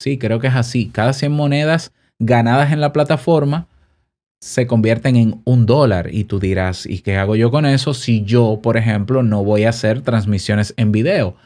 Sí, 0.00 0.18
creo 0.18 0.40
que 0.40 0.48
es 0.48 0.56
así. 0.56 0.88
Cada 0.88 1.12
100 1.12 1.32
monedas 1.32 1.92
ganadas 2.18 2.72
en 2.72 2.80
la 2.80 2.92
plataforma 2.92 3.68
se 4.40 4.66
convierten 4.66 5.16
en 5.16 5.40
un 5.44 5.66
dólar. 5.66 6.08
Y 6.12 6.24
tú 6.24 6.40
dirás, 6.40 6.86
¿y 6.86 7.00
qué 7.00 7.16
hago 7.16 7.36
yo 7.36 7.50
con 7.50 7.66
eso 7.66 7.94
si 7.94 8.22
yo, 8.24 8.60
por 8.62 8.76
ejemplo, 8.76 9.22
no 9.22 9.44
voy 9.44 9.64
a 9.64 9.70
hacer 9.70 10.02
transmisiones 10.02 10.74
en 10.76 10.92
video? 10.92 11.36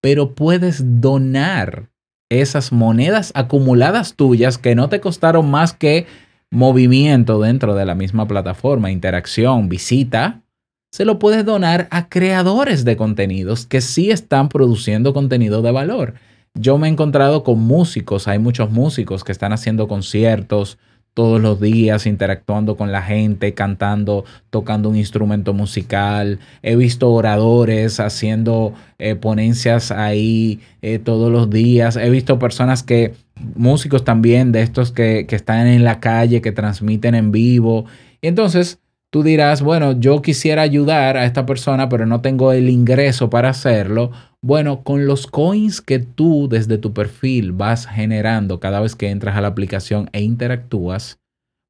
Pero 0.00 0.34
puedes 0.34 1.00
donar 1.00 1.90
esas 2.30 2.72
monedas 2.72 3.32
acumuladas 3.34 4.14
tuyas 4.14 4.58
que 4.58 4.74
no 4.74 4.88
te 4.88 5.00
costaron 5.00 5.50
más 5.50 5.72
que 5.72 6.06
movimiento 6.50 7.40
dentro 7.40 7.74
de 7.74 7.84
la 7.84 7.94
misma 7.94 8.26
plataforma, 8.26 8.90
interacción, 8.90 9.68
visita, 9.68 10.42
se 10.90 11.04
lo 11.04 11.18
puedes 11.18 11.44
donar 11.44 11.88
a 11.90 12.08
creadores 12.08 12.84
de 12.84 12.96
contenidos 12.96 13.66
que 13.66 13.82
sí 13.82 14.10
están 14.10 14.48
produciendo 14.48 15.12
contenido 15.12 15.60
de 15.60 15.70
valor. 15.70 16.14
Yo 16.54 16.78
me 16.78 16.88
he 16.88 16.90
encontrado 16.90 17.44
con 17.44 17.60
músicos, 17.60 18.26
hay 18.26 18.38
muchos 18.38 18.70
músicos 18.70 19.22
que 19.22 19.32
están 19.32 19.52
haciendo 19.52 19.86
conciertos 19.86 20.78
todos 21.18 21.40
los 21.40 21.60
días, 21.60 22.06
interactuando 22.06 22.76
con 22.76 22.92
la 22.92 23.02
gente, 23.02 23.52
cantando, 23.52 24.24
tocando 24.50 24.88
un 24.88 24.94
instrumento 24.94 25.52
musical. 25.52 26.38
He 26.62 26.76
visto 26.76 27.10
oradores 27.10 27.98
haciendo 27.98 28.72
eh, 29.00 29.16
ponencias 29.16 29.90
ahí 29.90 30.60
eh, 30.80 31.00
todos 31.00 31.32
los 31.32 31.50
días. 31.50 31.96
He 31.96 32.08
visto 32.08 32.38
personas 32.38 32.84
que, 32.84 33.14
músicos 33.56 34.04
también, 34.04 34.52
de 34.52 34.62
estos 34.62 34.92
que, 34.92 35.26
que 35.26 35.34
están 35.34 35.66
en 35.66 35.82
la 35.82 35.98
calle, 35.98 36.40
que 36.40 36.52
transmiten 36.52 37.16
en 37.16 37.32
vivo. 37.32 37.86
Y 38.20 38.28
entonces, 38.28 38.78
Tú 39.10 39.22
dirás, 39.22 39.62
bueno, 39.62 39.92
yo 39.92 40.20
quisiera 40.20 40.60
ayudar 40.60 41.16
a 41.16 41.24
esta 41.24 41.46
persona, 41.46 41.88
pero 41.88 42.04
no 42.04 42.20
tengo 42.20 42.52
el 42.52 42.68
ingreso 42.68 43.30
para 43.30 43.48
hacerlo. 43.48 44.10
Bueno, 44.42 44.82
con 44.82 45.06
los 45.06 45.26
coins 45.26 45.80
que 45.80 45.98
tú 45.98 46.46
desde 46.48 46.76
tu 46.76 46.92
perfil 46.92 47.52
vas 47.52 47.86
generando 47.86 48.60
cada 48.60 48.80
vez 48.80 48.94
que 48.94 49.08
entras 49.08 49.36
a 49.36 49.40
la 49.40 49.48
aplicación 49.48 50.10
e 50.12 50.20
interactúas, 50.20 51.20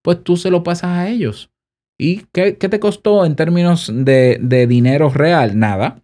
pues 0.02 0.22
tú 0.24 0.36
se 0.36 0.50
lo 0.50 0.64
pasas 0.64 0.90
a 0.90 1.08
ellos. 1.08 1.50
¿Y 1.96 2.24
qué, 2.32 2.52
te 2.52 2.80
costó 2.80 3.24
en 3.24 3.36
términos 3.36 3.90
de, 3.92 4.38
de 4.40 4.66
dinero 4.66 5.08
real? 5.08 5.58
Nada. 5.58 6.02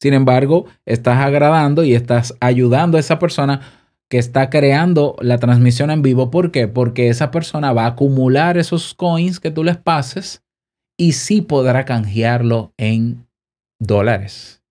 Sin 0.00 0.12
embargo, 0.12 0.66
estás 0.86 1.18
agradando 1.18 1.84
y 1.84 1.94
estás 1.94 2.36
ayudando 2.40 2.98
a 2.98 3.00
esa 3.00 3.18
persona 3.18 3.87
que 4.08 4.18
está 4.18 4.50
creando 4.50 5.16
la 5.20 5.38
transmisión 5.38 5.90
en 5.90 6.02
vivo. 6.02 6.30
¿Por 6.30 6.50
qué? 6.50 6.66
Porque 6.66 7.08
esa 7.08 7.30
persona 7.30 7.72
va 7.72 7.84
a 7.84 7.88
acumular 7.88 8.56
esos 8.56 8.94
coins 8.94 9.38
que 9.38 9.50
tú 9.50 9.64
les 9.64 9.76
pases 9.76 10.42
y 10.98 11.12
sí 11.12 11.42
podrá 11.42 11.84
canjearlo 11.84 12.72
en 12.76 13.26
dólares. 13.78 14.62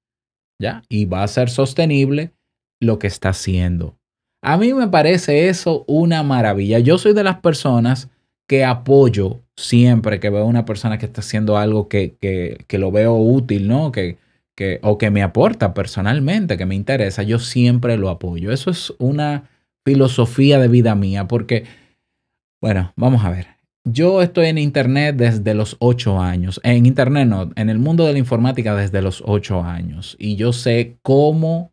¿Ya? 0.60 0.82
Y 0.90 1.06
va 1.06 1.22
a 1.22 1.28
ser 1.28 1.50
sostenible 1.50 2.34
lo 2.82 2.98
que 2.98 3.08
está 3.08 3.30
haciendo. 3.30 3.96
A 4.44 4.58
mí 4.58 4.74
me 4.74 4.88
parece 4.88 5.50
eso 5.50 5.84
una 5.88 6.24
maravilla. 6.24 6.80
Yo 6.80 6.98
soy 6.98 7.14
de 7.14 7.24
las 7.24 7.40
personas 7.40 8.10
que 8.48 8.66
apoyo 8.66 9.42
siempre 9.56 10.20
que 10.20 10.30
veo 10.30 10.44
a 10.44 10.46
una 10.46 10.66
persona 10.66 10.98
que 10.98 11.06
está 11.06 11.22
haciendo 11.22 11.58
algo 11.58 11.88
que, 11.88 12.16
que, 12.20 12.64
que 12.68 12.78
lo 12.78 12.92
veo 12.92 13.16
útil, 13.16 13.68
¿no? 13.68 13.92
Que, 13.92 14.18
o 14.82 14.98
que 14.98 15.12
me 15.12 15.24
aporta 15.24 15.74
personalmente, 15.74 16.58
que 16.58 16.66
me 16.66 16.76
interesa, 16.76 17.24
yo 17.24 17.40
siempre 17.40 17.98
lo 17.98 18.10
apoyo. 18.10 18.52
Eso 18.52 18.70
es 18.72 18.94
una 18.98 19.50
filosofía 19.86 20.60
de 20.60 20.68
vida 20.68 20.96
mía, 20.96 21.28
porque, 21.28 21.66
bueno, 22.62 22.94
vamos 22.96 23.24
a 23.24 23.30
ver. 23.30 23.48
Yo 23.86 24.22
estoy 24.22 24.48
en 24.48 24.58
Internet 24.58 25.16
desde 25.16 25.54
los 25.54 25.78
ocho 25.80 26.20
años. 26.20 26.60
En 26.64 26.86
Internet 26.86 27.28
no, 27.28 27.52
en 27.56 27.70
el 27.70 27.80
mundo 27.80 28.06
de 28.06 28.14
la 28.14 28.20
informática 28.20 28.76
desde 28.76 29.02
los 29.02 29.24
ocho 29.26 29.64
años. 29.64 30.18
Y 30.20 30.36
yo 30.36 30.52
sé 30.52 30.98
cómo 31.04 31.72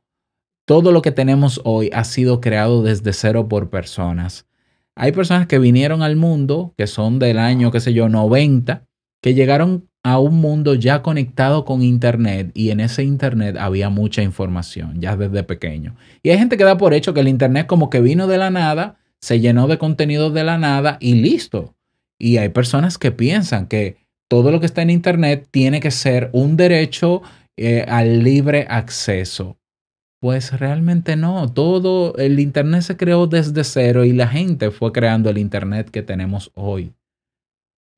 todo 0.65 0.93
lo 0.93 1.03
que 1.03 1.11
tenemos 1.11 1.61
hoy 1.65 1.91
ha 1.93 2.05
sido 2.05 2.41
creado 2.41 2.83
desde 2.83 3.13
cero 3.13 3.49
por 3.49 3.69
personas. 3.69 4.47
Hay 4.95 5.11
personas 5.11 5.49
que 5.49 5.59
vinieron 5.59 6.03
al 6.03 6.15
mundo, 6.15 6.73
que 6.77 6.87
son 6.87 7.19
del 7.19 7.39
año, 7.39 7.73
qué 7.73 7.81
sé 7.81 7.93
yo, 7.93 8.09
90, 8.09 8.87
que 9.21 9.35
llegaron 9.35 9.89
a 10.05 10.19
un 10.21 10.37
mundo 10.37 10.75
ya 10.75 11.03
conectado 11.03 11.65
con 11.65 11.83
Internet 11.83 12.51
y 12.55 12.71
en 12.71 12.81
ese 12.81 13.03
Internet 13.03 13.57
había 13.59 13.89
mucha 13.89 14.23
información 14.23 15.01
ya 15.01 15.17
desde 15.17 15.43
pequeño. 15.43 15.97
Y 16.23 16.29
hay 16.29 16.39
gente 16.39 16.59
que 16.59 16.65
da 16.65 16.77
por 16.77 16.93
hecho 16.93 17.15
que 17.15 17.21
el 17.21 17.29
Internet 17.29 17.67
como 17.67 17.89
que 17.89 18.03
vino 18.03 18.27
de 18.27 18.37
la 18.37 18.51
nada, 18.51 18.97
se 19.23 19.41
llenó 19.41 19.67
de 19.67 19.79
contenido 19.79 20.31
de 20.31 20.45
la 20.45 20.59
nada 20.59 20.99
y 21.01 21.15
listo. 21.15 21.75
Y 22.19 22.37
hay 22.37 22.51
personas 22.51 22.99
que 22.99 23.13
piensan 23.13 23.67
que 23.67 23.97
todo 24.29 24.53
lo 24.53 24.61
que 24.61 24.67
está 24.67 24.83
en 24.83 24.91
Internet 24.91 25.49
tiene 25.51 25.81
que 25.81 25.91
ser 25.91 26.29
un 26.33 26.59
derecho 26.59 27.23
eh, 27.57 27.87
al 27.89 28.23
libre 28.23 28.67
acceso. 28.69 29.57
Pues 30.21 30.59
realmente 30.59 31.17
no, 31.17 31.51
todo 31.51 32.15
el 32.17 32.41
Internet 32.41 32.83
se 32.83 32.99
creó 32.99 33.27
desde 33.27 33.65
cero 33.65 34.05
y 34.05 34.13
la 34.13 34.29
gente 34.29 34.71
fue 34.71 34.93
creando 34.93 35.31
el 35.31 35.39
Internet 35.39 35.89
que 35.89 36.03
tenemos 36.03 36.51
hoy. 36.55 36.93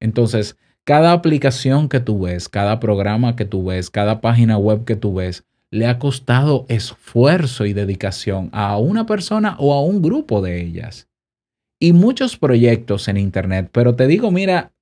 Entonces, 0.00 0.56
cada 0.86 1.10
aplicación 1.10 1.88
que 1.88 1.98
tú 1.98 2.20
ves, 2.20 2.48
cada 2.48 2.78
programa 2.78 3.34
que 3.34 3.44
tú 3.44 3.64
ves, 3.64 3.90
cada 3.90 4.20
página 4.20 4.56
web 4.56 4.84
que 4.84 4.94
tú 4.94 5.14
ves, 5.14 5.44
le 5.72 5.88
ha 5.88 5.98
costado 5.98 6.64
esfuerzo 6.68 7.66
y 7.66 7.72
dedicación 7.72 8.50
a 8.52 8.78
una 8.78 9.04
persona 9.04 9.56
o 9.58 9.74
a 9.74 9.82
un 9.82 10.00
grupo 10.00 10.40
de 10.40 10.62
ellas. 10.62 11.08
Y 11.80 11.92
muchos 11.92 12.36
proyectos 12.36 13.08
en 13.08 13.16
Internet, 13.16 13.68
pero 13.72 13.96
te 13.96 14.06
digo, 14.06 14.30
mira, 14.30 14.72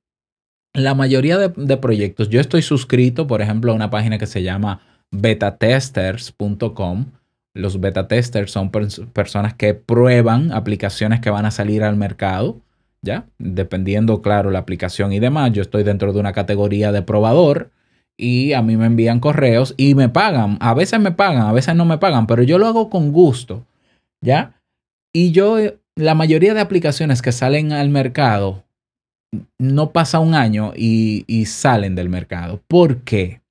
la 0.74 0.94
mayoría 0.94 1.38
de, 1.38 1.76
proyectos, 1.78 2.28
yo 2.28 2.38
estoy 2.38 2.60
suscrito, 2.60 3.26
por 3.26 3.40
ejemplo, 3.40 3.72
a 3.72 3.74
una 3.74 3.88
página 3.88 4.18
que 4.18 4.26
se 4.26 4.42
llama 4.42 4.82
betatesters.com. 5.10 7.06
Los 7.54 7.80
beta 7.80 8.08
testers 8.08 8.50
son 8.50 8.70
personas 8.70 9.54
que 9.54 9.72
prueban 9.72 10.52
aplicaciones 10.52 11.20
que 11.20 11.30
van 11.30 11.46
a 11.46 11.50
salir 11.50 11.82
al 11.82 11.96
mercado 11.96 12.60
¿ya? 13.04 13.26
Dependiendo, 13.38 14.22
claro, 14.22 14.50
la 14.50 14.60
aplicación 14.60 15.12
y 15.12 15.20
demás. 15.20 15.52
Yo 15.52 15.62
estoy 15.62 15.84
dentro 15.84 16.12
de 16.12 16.20
una 16.20 16.32
categoría 16.32 16.90
de 16.90 17.02
probador 17.02 17.70
y 18.16 18.54
a 18.54 18.62
mí 18.62 18.76
me 18.76 18.86
envían 18.86 19.20
correos 19.20 19.74
y 19.76 19.94
me 19.94 20.08
pagan. 20.08 20.56
A 20.60 20.74
veces 20.74 20.98
me 20.98 21.12
pagan, 21.12 21.42
a 21.42 21.52
veces 21.52 21.76
no 21.76 21.84
me 21.84 21.98
pagan, 21.98 22.26
pero 22.26 22.42
yo 22.42 22.58
lo 22.58 22.66
hago 22.66 22.90
con 22.90 23.12
gusto, 23.12 23.64
¿ya? 24.20 24.60
Y 25.12 25.30
yo, 25.32 25.58
la 25.96 26.14
mayoría 26.14 26.54
de 26.54 26.60
aplicaciones 26.60 27.22
que 27.22 27.32
salen 27.32 27.72
al 27.72 27.90
mercado, 27.90 28.64
no 29.58 29.90
pasa 29.90 30.20
un 30.20 30.34
año 30.34 30.72
y, 30.76 31.24
y 31.26 31.46
salen 31.46 31.94
del 31.94 32.08
mercado. 32.08 32.62
¿Por 32.68 33.02
qué? 33.02 33.42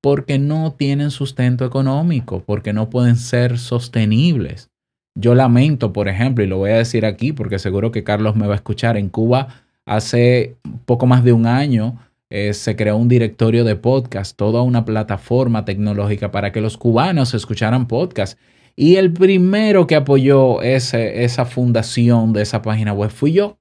Porque 0.00 0.38
no 0.38 0.72
tienen 0.72 1.10
sustento 1.10 1.64
económico, 1.64 2.42
porque 2.44 2.72
no 2.72 2.88
pueden 2.88 3.16
ser 3.16 3.58
sostenibles. 3.58 4.70
Yo 5.14 5.34
lamento, 5.34 5.92
por 5.92 6.08
ejemplo, 6.08 6.44
y 6.44 6.48
lo 6.48 6.58
voy 6.58 6.70
a 6.70 6.78
decir 6.78 7.06
aquí 7.06 7.32
porque 7.32 7.58
seguro 7.58 7.92
que 7.92 8.04
Carlos 8.04 8.34
me 8.36 8.46
va 8.46 8.54
a 8.54 8.56
escuchar, 8.56 8.96
en 8.96 9.08
Cuba 9.08 9.48
hace 9.86 10.56
poco 10.86 11.06
más 11.06 11.24
de 11.24 11.32
un 11.32 11.46
año 11.46 11.98
eh, 12.30 12.52
se 12.52 12.74
creó 12.74 12.96
un 12.96 13.08
directorio 13.08 13.64
de 13.64 13.76
podcast, 13.76 14.36
toda 14.36 14.62
una 14.62 14.84
plataforma 14.84 15.64
tecnológica 15.64 16.32
para 16.32 16.50
que 16.50 16.60
los 16.60 16.76
cubanos 16.76 17.32
escucharan 17.34 17.86
podcast. 17.86 18.38
Y 18.74 18.96
el 18.96 19.12
primero 19.12 19.86
que 19.86 19.94
apoyó 19.94 20.60
esa 20.62 21.44
fundación 21.44 22.32
de 22.32 22.42
esa 22.42 22.60
página 22.60 22.92
web 22.92 23.10
fui 23.10 23.32
yo. 23.32 23.58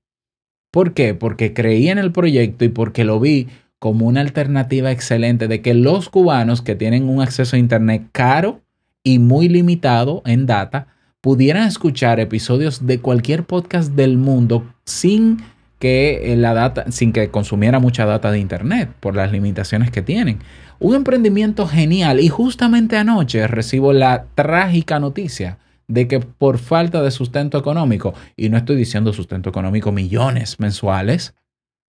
¿Por 0.72 0.96
qué? 0.96 1.13
Porque 1.13 1.54
creí 1.54 1.89
en 1.89 2.00
el 2.00 2.12
proyecto 2.12 2.66
y 2.66 2.70
porque 2.70 3.04
lo 3.04 3.20
vi 3.20 3.48
como 3.78 4.08
una 4.08 4.22
alternativa 4.22 4.92
excelente 4.92 5.48
de 5.48 5.62
que 5.62 5.76
los 5.76 6.10
cubanos 6.10 6.63
que 6.63 6.74
tienen 6.74 7.08
un 7.08 7.22
acceso 7.22 7.56
a 7.56 7.60
Internet 7.60 8.08
caro 8.12 8.62
y 9.04 9.20
muy 9.20 9.50
limitado 9.50 10.24
en 10.26 10.48
data, 10.48 10.88
pudieran 11.23 11.65
escuchar 11.65 12.19
episodios 12.19 12.86
de 12.86 12.99
cualquier 12.99 13.45
podcast 13.45 13.93
del 13.93 14.17
mundo 14.17 14.67
sin 14.83 15.38
que 15.79 16.36
la 16.38 16.53
data, 16.53 16.91
sin 16.91 17.13
que 17.13 17.31
consumiera 17.31 17.79
mucha 17.79 18.05
data 18.05 18.29
de 18.29 18.39
internet 18.39 18.91
por 18.99 19.15
las 19.15 19.31
limitaciones 19.31 19.89
que 19.89 20.01
tienen. 20.01 20.39
Un 20.81 20.95
emprendimiento 20.95 21.65
genial 21.65 22.19
y 22.19 22.27
justamente 22.27 22.97
anoche 22.97 23.47
recibo 23.47 23.93
la 23.93 24.25
trágica 24.36 24.99
noticia 24.99 25.59
de 25.88 26.09
que 26.09 26.19
por 26.19 26.57
falta 26.57 27.01
de 27.01 27.12
sustento 27.12 27.57
económico, 27.57 28.13
y 28.36 28.49
no 28.49 28.57
estoy 28.57 28.75
diciendo 28.75 29.13
sustento 29.13 29.49
económico 29.49 29.93
millones 29.93 30.59
mensuales, 30.59 31.36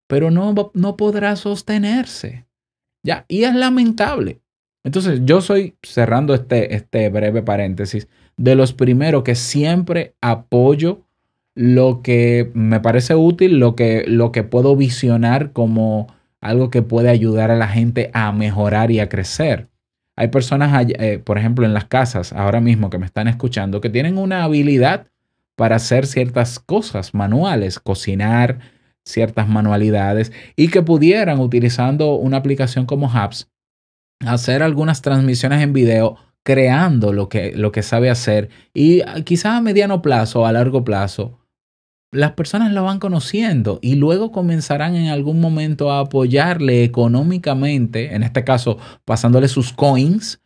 pero 0.06 0.30
no, 0.30 0.54
no 0.74 0.96
podrá 0.96 1.34
sostenerse. 1.34 2.46
Ya, 3.02 3.24
y 3.26 3.42
es 3.42 3.54
lamentable. 3.56 4.42
Entonces, 4.84 5.22
yo 5.24 5.40
soy, 5.40 5.76
cerrando 5.82 6.34
este, 6.34 6.76
este 6.76 7.08
breve 7.08 7.42
paréntesis, 7.42 8.06
de 8.36 8.54
los 8.54 8.72
primeros 8.72 9.22
que 9.22 9.34
siempre 9.34 10.14
apoyo 10.20 11.02
lo 11.54 12.02
que 12.02 12.50
me 12.54 12.80
parece 12.80 13.14
útil, 13.14 13.58
lo 13.58 13.76
que, 13.76 14.04
lo 14.06 14.32
que 14.32 14.42
puedo 14.42 14.74
visionar 14.76 15.52
como 15.52 16.08
algo 16.40 16.68
que 16.70 16.82
puede 16.82 17.10
ayudar 17.10 17.50
a 17.50 17.56
la 17.56 17.68
gente 17.68 18.10
a 18.12 18.32
mejorar 18.32 18.90
y 18.90 19.00
a 19.00 19.08
crecer. 19.08 19.68
Hay 20.16 20.28
personas, 20.28 20.86
eh, 20.88 21.20
por 21.22 21.38
ejemplo, 21.38 21.64
en 21.64 21.74
las 21.74 21.86
casas 21.86 22.32
ahora 22.32 22.60
mismo 22.60 22.90
que 22.90 22.98
me 22.98 23.06
están 23.06 23.28
escuchando, 23.28 23.80
que 23.80 23.90
tienen 23.90 24.18
una 24.18 24.44
habilidad 24.44 25.06
para 25.56 25.76
hacer 25.76 26.06
ciertas 26.06 26.58
cosas 26.58 27.14
manuales, 27.14 27.78
cocinar 27.78 28.58
ciertas 29.04 29.48
manualidades 29.48 30.32
y 30.56 30.68
que 30.68 30.82
pudieran, 30.82 31.38
utilizando 31.40 32.14
una 32.14 32.38
aplicación 32.38 32.86
como 32.86 33.06
Hubs, 33.06 33.48
hacer 34.26 34.62
algunas 34.62 35.02
transmisiones 35.02 35.62
en 35.62 35.72
video 35.72 36.16
creando 36.44 37.12
lo 37.12 37.28
que, 37.28 37.52
lo 37.56 37.72
que 37.72 37.82
sabe 37.82 38.10
hacer 38.10 38.50
y 38.72 39.02
quizás 39.24 39.54
a 39.54 39.60
mediano 39.60 40.02
plazo 40.02 40.42
o 40.42 40.46
a 40.46 40.52
largo 40.52 40.84
plazo 40.84 41.40
las 42.14 42.32
personas 42.32 42.72
lo 42.72 42.84
van 42.84 43.00
conociendo 43.00 43.80
y 43.82 43.96
luego 43.96 44.30
comenzarán 44.30 44.94
en 44.94 45.08
algún 45.08 45.40
momento 45.40 45.90
a 45.90 45.98
apoyarle 45.98 46.84
económicamente, 46.84 48.14
en 48.14 48.22
este 48.22 48.44
caso 48.44 48.78
pasándole 49.04 49.48
sus 49.48 49.72
coins, 49.72 50.40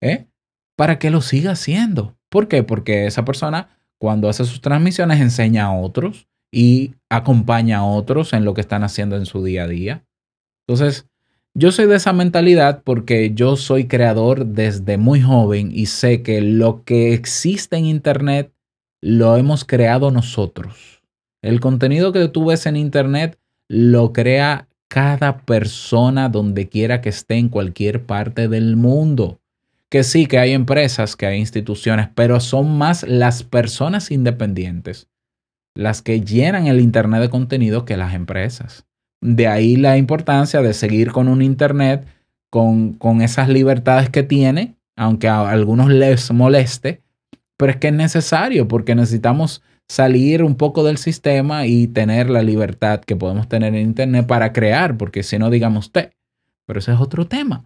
¿eh? 0.00 0.26
para 0.74 0.98
que 0.98 1.10
lo 1.10 1.20
siga 1.20 1.52
haciendo. 1.52 2.16
¿Por 2.30 2.48
qué? 2.48 2.62
Porque 2.62 3.06
esa 3.06 3.26
persona 3.26 3.78
cuando 3.98 4.30
hace 4.30 4.46
sus 4.46 4.62
transmisiones 4.62 5.20
enseña 5.20 5.66
a 5.66 5.74
otros 5.78 6.28
y 6.50 6.94
acompaña 7.10 7.78
a 7.78 7.84
otros 7.84 8.32
en 8.32 8.46
lo 8.46 8.54
que 8.54 8.62
están 8.62 8.82
haciendo 8.82 9.16
en 9.16 9.26
su 9.26 9.44
día 9.44 9.64
a 9.64 9.68
día. 9.68 10.06
Entonces, 10.66 11.08
yo 11.54 11.72
soy 11.72 11.86
de 11.86 11.96
esa 11.96 12.12
mentalidad 12.12 12.82
porque 12.84 13.32
yo 13.34 13.56
soy 13.56 13.86
creador 13.86 14.46
desde 14.46 14.98
muy 14.98 15.20
joven 15.20 15.70
y 15.72 15.86
sé 15.86 16.22
que 16.22 16.40
lo 16.40 16.84
que 16.84 17.12
existe 17.12 17.76
en 17.76 17.86
Internet 17.86 18.52
lo 19.00 19.36
hemos 19.36 19.64
creado 19.64 20.10
nosotros. 20.10 21.02
El 21.42 21.60
contenido 21.60 22.12
que 22.12 22.28
tú 22.28 22.46
ves 22.46 22.66
en 22.66 22.76
Internet 22.76 23.38
lo 23.68 24.12
crea 24.12 24.68
cada 24.88 25.38
persona 25.38 26.28
donde 26.28 26.68
quiera 26.68 27.00
que 27.00 27.08
esté 27.08 27.36
en 27.36 27.48
cualquier 27.48 28.04
parte 28.04 28.48
del 28.48 28.76
mundo. 28.76 29.40
Que 29.88 30.04
sí, 30.04 30.26
que 30.26 30.38
hay 30.38 30.52
empresas, 30.52 31.16
que 31.16 31.26
hay 31.26 31.38
instituciones, 31.38 32.08
pero 32.14 32.40
son 32.40 32.78
más 32.78 33.02
las 33.02 33.42
personas 33.42 34.10
independientes 34.10 35.08
las 35.74 36.02
que 36.02 36.20
llenan 36.20 36.66
el 36.66 36.80
Internet 36.80 37.22
de 37.22 37.30
contenido 37.30 37.84
que 37.84 37.96
las 37.96 38.14
empresas. 38.14 38.84
De 39.22 39.46
ahí 39.46 39.76
la 39.76 39.96
importancia 39.96 40.60
de 40.60 40.74
seguir 40.74 41.10
con 41.10 41.28
un 41.28 41.40
Internet 41.40 42.06
con, 42.50 42.92
con 42.92 43.22
esas 43.22 43.48
libertades 43.48 44.10
que 44.10 44.22
tiene, 44.22 44.74
aunque 44.94 45.28
a 45.28 45.48
algunos 45.48 45.88
les 45.88 46.30
moleste, 46.30 47.00
pero 47.56 47.72
es 47.72 47.78
que 47.78 47.88
es 47.88 47.94
necesario 47.94 48.68
porque 48.68 48.94
necesitamos 48.94 49.62
salir 49.88 50.42
un 50.42 50.56
poco 50.56 50.84
del 50.84 50.98
sistema 50.98 51.66
y 51.66 51.86
tener 51.86 52.28
la 52.28 52.42
libertad 52.42 53.00
que 53.00 53.16
podemos 53.16 53.48
tener 53.48 53.74
en 53.74 53.82
Internet 53.82 54.26
para 54.26 54.52
crear, 54.52 54.96
porque 54.96 55.22
si 55.22 55.38
no, 55.38 55.48
digamos 55.48 55.86
usted, 55.86 56.12
pero 56.66 56.80
ese 56.80 56.92
es 56.92 57.00
otro 57.00 57.26
tema. 57.26 57.64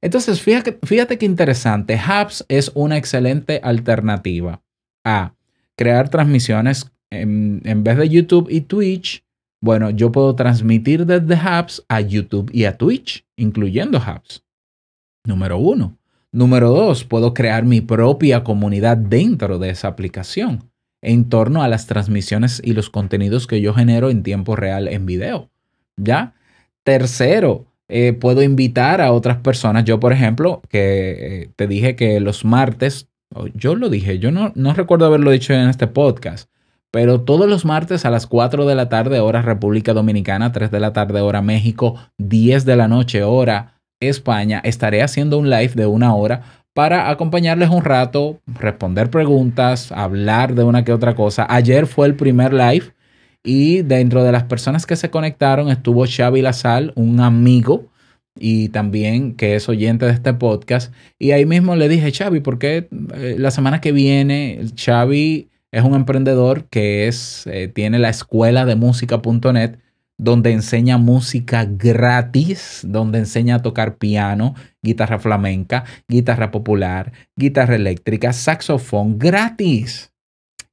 Entonces, 0.00 0.40
fíjate, 0.42 0.78
fíjate 0.82 1.16
qué 1.16 1.26
interesante. 1.26 1.94
Hubs 1.96 2.44
es 2.48 2.72
una 2.74 2.96
excelente 2.96 3.60
alternativa 3.62 4.60
a 5.04 5.34
crear 5.76 6.08
transmisiones 6.08 6.90
en, 7.10 7.62
en, 7.64 7.84
vez 7.84 7.96
de 7.96 8.08
YouTube 8.08 8.48
y 8.50 8.62
Twitch. 8.62 9.24
Bueno, 9.62 9.90
yo 9.90 10.10
puedo 10.10 10.34
transmitir 10.34 11.06
desde 11.06 11.34
Hubs 11.36 11.84
a 11.88 12.00
YouTube 12.00 12.50
y 12.52 12.64
a 12.64 12.76
Twitch, 12.76 13.24
incluyendo 13.36 13.98
Hubs. 13.98 14.42
Número 15.24 15.56
uno. 15.56 15.96
Número 16.32 16.70
dos, 16.70 17.04
puedo 17.04 17.32
crear 17.32 17.64
mi 17.64 17.80
propia 17.80 18.42
comunidad 18.42 18.96
dentro 18.96 19.60
de 19.60 19.70
esa 19.70 19.86
aplicación 19.86 20.68
en 21.00 21.28
torno 21.28 21.62
a 21.62 21.68
las 21.68 21.86
transmisiones 21.86 22.60
y 22.64 22.72
los 22.72 22.90
contenidos 22.90 23.46
que 23.46 23.60
yo 23.60 23.72
genero 23.72 24.10
en 24.10 24.24
tiempo 24.24 24.56
real 24.56 24.88
en 24.88 25.06
video. 25.06 25.48
¿Ya? 25.96 26.34
Tercero, 26.82 27.66
eh, 27.88 28.14
puedo 28.14 28.42
invitar 28.42 29.00
a 29.00 29.12
otras 29.12 29.36
personas. 29.38 29.84
Yo, 29.84 30.00
por 30.00 30.12
ejemplo, 30.12 30.60
que 30.70 31.42
eh, 31.42 31.50
te 31.54 31.68
dije 31.68 31.94
que 31.94 32.18
los 32.18 32.44
martes, 32.44 33.08
yo 33.54 33.76
lo 33.76 33.88
dije, 33.90 34.18
yo 34.18 34.32
no, 34.32 34.50
no 34.56 34.74
recuerdo 34.74 35.06
haberlo 35.06 35.30
dicho 35.30 35.54
en 35.54 35.68
este 35.68 35.86
podcast, 35.86 36.48
pero 36.92 37.22
todos 37.22 37.48
los 37.48 37.64
martes 37.64 38.04
a 38.04 38.10
las 38.10 38.26
4 38.26 38.66
de 38.66 38.74
la 38.74 38.88
tarde, 38.88 39.18
hora 39.18 39.42
República 39.42 39.94
Dominicana, 39.94 40.52
3 40.52 40.70
de 40.70 40.78
la 40.78 40.92
tarde, 40.92 41.22
hora 41.22 41.40
México, 41.40 41.96
10 42.18 42.66
de 42.66 42.76
la 42.76 42.86
noche, 42.86 43.24
hora 43.24 43.80
España, 43.98 44.60
estaré 44.62 45.02
haciendo 45.02 45.38
un 45.38 45.48
live 45.48 45.72
de 45.74 45.86
una 45.86 46.14
hora 46.14 46.42
para 46.74 47.10
acompañarles 47.10 47.70
un 47.70 47.82
rato, 47.82 48.40
responder 48.46 49.10
preguntas, 49.10 49.90
hablar 49.90 50.54
de 50.54 50.64
una 50.64 50.84
que 50.84 50.92
otra 50.92 51.14
cosa. 51.14 51.46
Ayer 51.48 51.86
fue 51.86 52.06
el 52.06 52.14
primer 52.14 52.52
live 52.52 52.92
y 53.42 53.80
dentro 53.82 54.22
de 54.22 54.32
las 54.32 54.44
personas 54.44 54.84
que 54.84 54.96
se 54.96 55.10
conectaron 55.10 55.70
estuvo 55.70 56.04
Xavi 56.06 56.42
Lazal, 56.42 56.92
un 56.94 57.20
amigo 57.20 57.90
y 58.38 58.68
también 58.68 59.34
que 59.34 59.56
es 59.56 59.66
oyente 59.68 60.04
de 60.04 60.12
este 60.12 60.34
podcast. 60.34 60.92
Y 61.18 61.30
ahí 61.30 61.46
mismo 61.46 61.74
le 61.74 61.88
dije, 61.88 62.12
Xavi, 62.12 62.40
¿por 62.40 62.58
qué 62.58 62.88
eh, 63.14 63.36
la 63.38 63.50
semana 63.50 63.80
que 63.80 63.92
viene 63.92 64.60
Xavi 64.76 65.48
es 65.72 65.82
un 65.82 65.94
emprendedor 65.94 66.68
que 66.68 67.08
es, 67.08 67.46
eh, 67.46 67.66
tiene 67.66 67.98
la 67.98 68.10
escuela 68.10 68.64
de 68.66 68.76
música.net 68.76 69.78
donde 70.18 70.52
enseña 70.52 70.98
música 70.98 71.64
gratis, 71.64 72.82
donde 72.86 73.18
enseña 73.18 73.56
a 73.56 73.62
tocar 73.62 73.96
piano, 73.96 74.54
guitarra 74.82 75.18
flamenca, 75.18 75.84
guitarra 76.06 76.50
popular, 76.50 77.12
guitarra 77.34 77.74
eléctrica, 77.74 78.32
saxofón 78.32 79.18
gratis. 79.18 80.12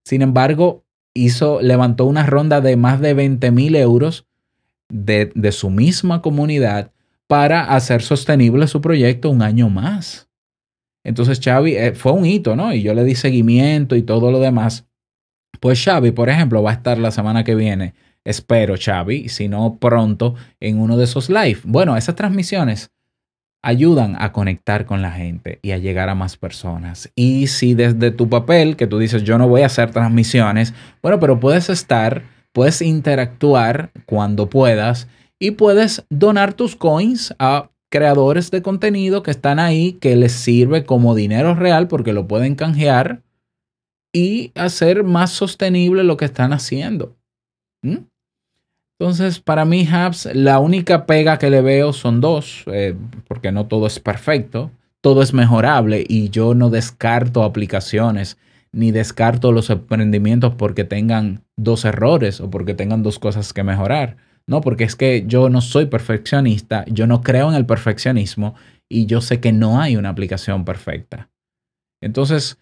Sin 0.03 0.21
embargo, 0.21 0.85
hizo, 1.15 1.61
levantó 1.61 2.05
una 2.05 2.25
ronda 2.25 2.61
de 2.61 2.75
más 2.75 2.99
de 2.99 3.13
20 3.13 3.49
mil 3.51 3.75
euros 3.75 4.27
de, 4.89 5.31
de 5.33 5.51
su 5.51 5.69
misma 5.69 6.21
comunidad 6.21 6.91
para 7.25 7.73
hacer 7.73 8.01
sostenible 8.01 8.67
su 8.67 8.81
proyecto 8.81 9.29
un 9.29 9.41
año 9.41 9.69
más. 9.69 10.29
Entonces 11.03 11.39
Xavi 11.43 11.75
eh, 11.75 11.93
fue 11.93 12.11
un 12.11 12.25
hito, 12.25 12.55
¿no? 12.55 12.73
Y 12.73 12.81
yo 12.81 12.93
le 12.93 13.03
di 13.03 13.15
seguimiento 13.15 13.95
y 13.95 14.01
todo 14.01 14.31
lo 14.31 14.39
demás. 14.39 14.88
Pues 15.59 15.83
Xavi, 15.83 16.11
por 16.11 16.29
ejemplo, 16.29 16.63
va 16.63 16.71
a 16.71 16.75
estar 16.75 16.97
la 16.97 17.11
semana 17.11 17.43
que 17.43 17.55
viene 17.55 17.93
espero, 18.23 18.75
Xavi, 18.77 19.29
si 19.29 19.47
no 19.47 19.77
pronto, 19.79 20.35
en 20.59 20.79
uno 20.79 20.97
de 20.97 21.05
esos 21.05 21.29
live. 21.29 21.59
Bueno, 21.63 21.97
esas 21.97 22.15
transmisiones 22.15 22.91
ayudan 23.61 24.15
a 24.19 24.31
conectar 24.31 24.85
con 24.85 25.01
la 25.01 25.11
gente 25.11 25.59
y 25.61 25.71
a 25.71 25.77
llegar 25.77 26.09
a 26.09 26.15
más 26.15 26.37
personas. 26.37 27.11
Y 27.15 27.47
si 27.47 27.73
desde 27.73 28.11
tu 28.11 28.29
papel, 28.29 28.75
que 28.75 28.87
tú 28.87 28.99
dices, 28.99 29.23
yo 29.23 29.37
no 29.37 29.47
voy 29.47 29.61
a 29.61 29.67
hacer 29.67 29.91
transmisiones, 29.91 30.73
bueno, 31.01 31.19
pero 31.19 31.39
puedes 31.39 31.69
estar, 31.69 32.23
puedes 32.53 32.81
interactuar 32.81 33.91
cuando 34.05 34.49
puedas 34.49 35.07
y 35.39 35.51
puedes 35.51 36.05
donar 36.09 36.53
tus 36.53 36.75
coins 36.75 37.33
a 37.39 37.69
creadores 37.89 38.51
de 38.51 38.61
contenido 38.61 39.23
que 39.23 39.31
están 39.31 39.59
ahí, 39.59 39.93
que 39.93 40.15
les 40.15 40.33
sirve 40.33 40.85
como 40.85 41.15
dinero 41.15 41.55
real 41.55 41.87
porque 41.87 42.13
lo 42.13 42.27
pueden 42.27 42.55
canjear 42.55 43.23
y 44.13 44.51
hacer 44.55 45.03
más 45.03 45.31
sostenible 45.31 46.03
lo 46.03 46.17
que 46.17 46.25
están 46.25 46.53
haciendo. 46.53 47.15
¿Mm? 47.81 47.97
Entonces, 48.99 49.39
para 49.39 49.63
mí, 49.63 49.87
Hubs, 49.87 50.27
la 50.33 50.59
única 50.59 51.05
pega 51.05 51.39
que 51.39 51.49
le 51.49 51.61
veo 51.61 51.93
son 51.93 52.19
dos, 52.19 52.63
eh, 52.67 52.95
porque 53.27 53.51
no 53.51 53.67
todo 53.67 53.87
es 53.87 53.99
perfecto, 53.99 54.71
todo 55.01 55.21
es 55.21 55.33
mejorable 55.33 56.03
y 56.05 56.29
yo 56.29 56.53
no 56.53 56.69
descarto 56.69 57.43
aplicaciones 57.43 58.37
ni 58.71 58.91
descarto 58.91 59.51
los 59.51 59.69
emprendimientos 59.69 60.53
porque 60.55 60.83
tengan 60.83 61.43
dos 61.55 61.85
errores 61.85 62.41
o 62.41 62.49
porque 62.49 62.73
tengan 62.73 63.01
dos 63.01 63.19
cosas 63.19 63.53
que 63.53 63.63
mejorar. 63.63 64.17
No, 64.45 64.61
porque 64.61 64.83
es 64.83 64.95
que 64.95 65.25
yo 65.27 65.49
no 65.49 65.61
soy 65.61 65.85
perfeccionista, 65.85 66.83
yo 66.87 67.07
no 67.07 67.21
creo 67.21 67.49
en 67.49 67.55
el 67.55 67.65
perfeccionismo 67.65 68.55
y 68.89 69.05
yo 69.05 69.21
sé 69.21 69.39
que 69.39 69.51
no 69.51 69.79
hay 69.79 69.95
una 69.95 70.09
aplicación 70.09 70.65
perfecta. 70.65 71.29
Entonces, 72.01 72.57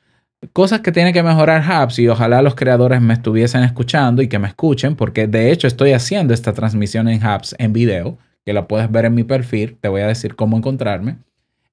cosas 0.53 0.81
que 0.81 0.91
tiene 0.91 1.13
que 1.13 1.23
mejorar 1.23 1.63
Hubs 1.63 1.99
y 1.99 2.07
ojalá 2.07 2.41
los 2.41 2.55
creadores 2.55 3.01
me 3.01 3.13
estuviesen 3.13 3.63
escuchando 3.63 4.21
y 4.21 4.27
que 4.27 4.39
me 4.39 4.47
escuchen 4.47 4.95
porque 4.95 5.27
de 5.27 5.51
hecho 5.51 5.67
estoy 5.67 5.93
haciendo 5.93 6.33
esta 6.33 6.53
transmisión 6.53 7.07
en 7.07 7.25
Hubs 7.25 7.55
en 7.57 7.73
video 7.73 8.17
que 8.45 8.53
la 8.53 8.67
puedes 8.67 8.91
ver 8.91 9.05
en 9.05 9.13
mi 9.13 9.23
perfil, 9.23 9.77
te 9.81 9.89
voy 9.89 10.01
a 10.01 10.07
decir 10.07 10.35
cómo 10.35 10.55
encontrarme, 10.55 11.17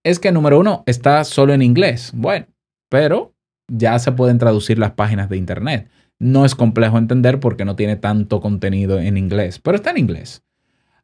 es 0.05 0.19
que 0.19 0.33
número 0.33 0.61
uno 0.61 0.83
está 0.87 1.25
solo 1.25 1.55
en 1.55 1.63
inglés. 1.63 2.13
Bueno, 2.15 2.47
pero 2.91 3.33
ya 3.69 3.99
se 3.99 4.13
pueden 4.13 4.39
traducir 4.39 4.79
las 4.79 4.93
páginas 4.93 5.29
de 5.29 5.37
internet. 5.37 5.89
No 6.19 6.45
es 6.45 6.55
complejo 6.55 6.99
entender 6.99 7.41
porque 7.41 7.65
no 7.65 7.75
tiene 7.75 7.97
tanto 7.97 8.41
contenido 8.41 9.01
en 9.01 9.17
inglés, 9.17 9.59
pero 9.59 9.77
está 9.77 9.91
en 9.91 9.99
inglés. 9.99 10.44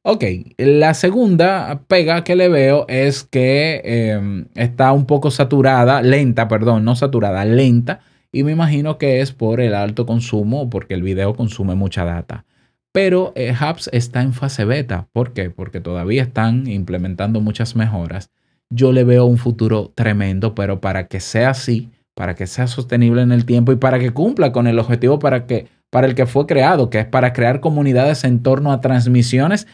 Ok, 0.03 0.25
la 0.57 0.95
segunda 0.95 1.83
pega 1.87 2.25
que 2.25 2.35
le 2.35 2.49
veo 2.49 2.87
es 2.89 3.23
que 3.23 3.83
em, 3.85 4.47
está 4.55 4.93
un 4.93 5.05
poco 5.05 5.31
saturada, 5.31 6.01
lenta, 6.01 6.49
perdón, 6.49 6.87
no 6.87 6.97
saturada, 6.97 7.45
lenta, 7.45 8.01
y 8.33 8.43
me 8.43 8.53
imagino 8.53 8.97
que 8.97 9.21
es 9.21 9.33
por 9.33 9.61
el 9.61 9.75
alto 9.75 10.07
consumo, 10.07 10.71
porque 10.71 10.95
el 10.95 11.03
video 11.03 11.35
consume 11.35 11.75
mucha 11.75 12.07
data. 12.07 12.47
Pero 12.93 13.35
eh, 13.37 13.53
Hubs 13.53 13.91
está 13.93 14.23
en 14.23 14.33
fase 14.33 14.65
beta. 14.65 15.09
¿Por 15.13 15.35
qué? 15.35 15.51
Porque 15.51 15.81
todavía 15.81 16.23
están 16.23 16.67
implementando 16.67 17.41
muchas 17.41 17.77
mejoras. 17.77 18.31
Yo 18.71 18.93
le 18.93 19.05
veo 19.05 19.27
un 19.27 19.37
futuro 19.37 19.93
tremendo, 19.95 20.55
pero 20.55 20.81
para 20.81 21.09
que 21.09 21.21
sea 21.21 21.51
así, 21.51 21.91
para 22.15 22.35
que 22.35 22.47
sea 22.47 22.69
sostenible 22.69 23.21
en 23.21 23.33
el 23.33 23.45
tiempo 23.45 23.73
y 23.73 23.77
para 23.77 23.99
que 23.99 24.13
cumpla 24.13 24.51
con 24.51 24.67
el 24.67 24.79
objetivo 24.79 25.19
para, 25.19 25.47
que, 25.47 25.69
para 25.91 26.07
el 26.07 26.15
que 26.15 26.27
fue 26.27 26.47
creado, 26.47 26.89
que 26.89 27.01
es 27.01 27.07
para 27.07 27.35
crear 27.35 27.61
comunidades 27.61 28.25
en 28.25 28.43
torno 28.43 28.73
a 28.73 28.81
transmisiones 28.81 29.67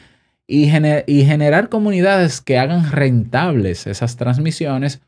y, 0.49 0.71
y 1.07 1.25
generar 1.25 1.69
comunidades 1.69 2.41
que 2.41 2.59
hagan 2.59 2.91
rentables 2.91 3.87
esas 3.87 4.17
transmisiones, 4.17 5.01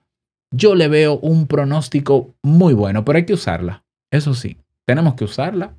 yo 0.51 0.75
le 0.75 0.89
veo 0.89 1.19
un 1.19 1.47
pronóstico 1.47 2.35
muy 2.43 2.75
bueno, 2.75 3.05
pero 3.05 3.19
hay 3.19 3.27
que 3.27 3.35
usarla. 3.35 3.85
Eso 4.11 4.35
sí, 4.35 4.57
tenemos 4.87 5.15
que 5.15 5.25
usarla 5.25 5.75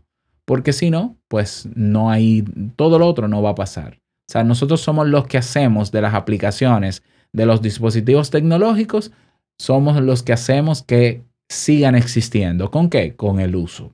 porque 0.49 0.73
si 0.73 0.89
no, 0.89 1.15
pues 1.27 1.69
no 1.75 2.09
hay, 2.09 2.43
todo 2.75 2.97
lo 2.97 3.05
otro 3.05 3.27
no 3.27 3.43
va 3.43 3.51
a 3.51 3.55
pasar. 3.55 3.99
O 4.27 4.31
sea, 4.31 4.43
nosotros 4.43 4.81
somos 4.81 5.07
los 5.07 5.27
que 5.27 5.37
hacemos 5.37 5.91
de 5.91 6.01
las 6.01 6.15
aplicaciones, 6.15 7.03
de 7.31 7.45
los 7.45 7.61
dispositivos 7.61 8.31
tecnológicos, 8.31 9.11
somos 9.59 10.01
los 10.01 10.23
que 10.23 10.33
hacemos 10.33 10.81
que 10.81 11.23
sigan 11.49 11.93
existiendo. 11.93 12.71
¿Con 12.71 12.89
qué? 12.89 13.15
Con 13.15 13.39
el 13.39 13.55
uso. 13.55 13.93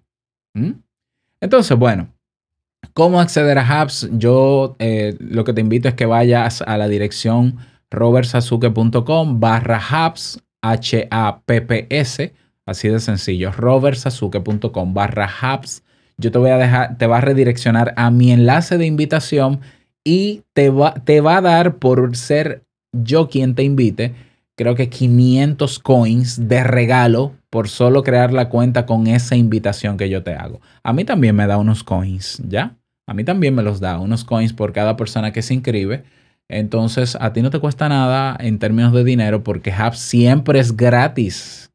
¿Mm? 0.53 0.71
Entonces, 1.41 1.77
bueno, 1.77 2.14
¿Cómo 2.93 3.19
acceder 3.19 3.57
a 3.57 3.83
Hubs? 3.83 4.09
Yo 4.13 4.75
eh, 4.79 5.15
lo 5.19 5.43
que 5.43 5.53
te 5.53 5.61
invito 5.61 5.87
es 5.87 5.95
que 5.95 6.05
vayas 6.05 6.61
a 6.61 6.77
la 6.77 6.87
dirección 6.87 7.57
robertsazuke.com 7.91 9.39
barra 9.39 9.79
Hubs, 9.79 10.41
H-A-P-P-S, 10.61 12.33
así 12.65 12.87
de 12.87 12.99
sencillo, 12.99 13.51
robertsazuke.com 13.51 14.93
barra 14.93 15.29
Hubs. 15.29 15.83
Yo 16.17 16.31
te 16.31 16.37
voy 16.37 16.51
a 16.51 16.57
dejar, 16.57 16.97
te 16.97 17.07
va 17.07 17.17
a 17.17 17.21
redireccionar 17.21 17.93
a 17.97 18.09
mi 18.09 18.31
enlace 18.31 18.77
de 18.77 18.85
invitación 18.85 19.59
y 20.03 20.43
te 20.53 20.69
va, 20.69 20.93
te 20.93 21.21
va 21.21 21.37
a 21.37 21.41
dar 21.41 21.75
por 21.77 22.15
ser 22.15 22.63
yo 22.93 23.27
quien 23.27 23.55
te 23.55 23.63
invite, 23.63 24.13
creo 24.55 24.75
que 24.75 24.89
500 24.89 25.79
coins 25.79 26.47
de 26.47 26.63
regalo 26.63 27.33
por 27.49 27.69
solo 27.69 28.03
crear 28.03 28.33
la 28.33 28.49
cuenta 28.49 28.85
con 28.85 29.07
esa 29.07 29.35
invitación 29.35 29.97
que 29.97 30.09
yo 30.09 30.23
te 30.23 30.33
hago. 30.33 30.61
A 30.83 30.93
mí 30.93 31.05
también 31.05 31.35
me 31.35 31.47
da 31.47 31.57
unos 31.57 31.83
coins, 31.83 32.41
¿ya? 32.47 32.77
A 33.07 33.13
mí 33.13 33.23
también 33.23 33.53
me 33.53 33.63
los 33.63 33.79
da, 33.79 33.99
unos 33.99 34.23
coins 34.23 34.53
por 34.53 34.73
cada 34.73 34.97
persona 34.97 35.31
que 35.31 35.41
se 35.41 35.53
inscribe. 35.53 36.03
Entonces, 36.47 37.17
a 37.19 37.33
ti 37.33 37.41
no 37.41 37.49
te 37.49 37.59
cuesta 37.59 37.89
nada 37.89 38.35
en 38.39 38.59
términos 38.59 38.93
de 38.93 39.03
dinero 39.03 39.43
porque 39.43 39.71
Hub 39.71 39.95
siempre 39.95 40.59
es 40.59 40.75
gratis. 40.75 41.71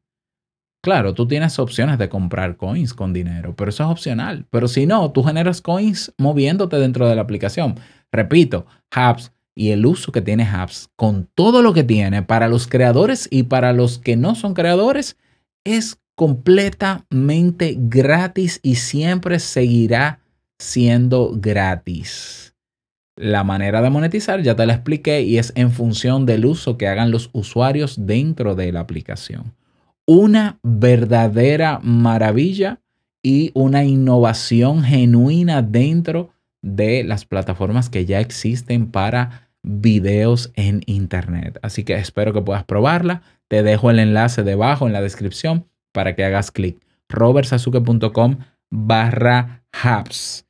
Claro, 0.83 1.13
tú 1.13 1.27
tienes 1.27 1.59
opciones 1.59 1.99
de 1.99 2.09
comprar 2.09 2.57
coins 2.57 2.93
con 2.93 3.13
dinero, 3.13 3.55
pero 3.55 3.69
eso 3.69 3.83
es 3.83 3.89
opcional. 3.89 4.47
Pero 4.49 4.67
si 4.67 4.87
no, 4.87 5.11
tú 5.11 5.23
generas 5.23 5.61
coins 5.61 6.13
moviéndote 6.17 6.77
dentro 6.77 7.07
de 7.07 7.15
la 7.15 7.21
aplicación. 7.21 7.75
Repito, 8.11 8.65
Hubs 8.95 9.31
y 9.61 9.69
el 9.69 9.85
uso 9.85 10.11
que 10.11 10.23
tiene 10.23 10.49
Hubs 10.51 10.89
con 10.95 11.29
todo 11.35 11.61
lo 11.61 11.71
que 11.71 11.83
tiene 11.83 12.23
para 12.23 12.47
los 12.47 12.65
creadores 12.65 13.27
y 13.29 13.43
para 13.43 13.73
los 13.73 13.99
que 13.99 14.17
no 14.17 14.33
son 14.33 14.55
creadores 14.55 15.17
es 15.63 15.99
completamente 16.15 17.75
gratis 17.77 18.59
y 18.63 18.73
siempre 18.73 19.37
seguirá 19.37 20.19
siendo 20.57 21.33
gratis. 21.35 22.55
La 23.15 23.43
manera 23.43 23.83
de 23.83 23.91
monetizar 23.91 24.41
ya 24.41 24.55
te 24.55 24.65
la 24.65 24.73
expliqué 24.73 25.21
y 25.21 25.37
es 25.37 25.53
en 25.55 25.69
función 25.69 26.25
del 26.25 26.45
uso 26.45 26.75
que 26.75 26.87
hagan 26.87 27.11
los 27.11 27.29
usuarios 27.31 28.07
dentro 28.07 28.55
de 28.55 28.71
la 28.71 28.79
aplicación. 28.79 29.53
Una 30.07 30.57
verdadera 30.63 31.79
maravilla 31.83 32.81
y 33.21 33.51
una 33.53 33.83
innovación 33.83 34.81
genuina 34.81 35.61
dentro 35.61 36.31
de 36.63 37.03
las 37.03 37.25
plataformas 37.25 37.91
que 37.91 38.07
ya 38.07 38.19
existen 38.19 38.89
para 38.89 39.50
videos 39.63 40.51
en 40.55 40.81
Internet. 40.85 41.59
Así 41.61 41.83
que 41.83 41.93
espero 41.95 42.33
que 42.33 42.41
puedas 42.41 42.63
probarla. 42.63 43.21
Te 43.47 43.63
dejo 43.63 43.91
el 43.91 43.99
enlace 43.99 44.43
debajo 44.43 44.87
en 44.87 44.93
la 44.93 45.01
descripción 45.01 45.67
para 45.91 46.15
que 46.15 46.23
hagas 46.23 46.51
clic. 46.51 46.79
robertsazuke.com 47.09 48.37
barra 48.69 49.63
hubs. 49.83 50.45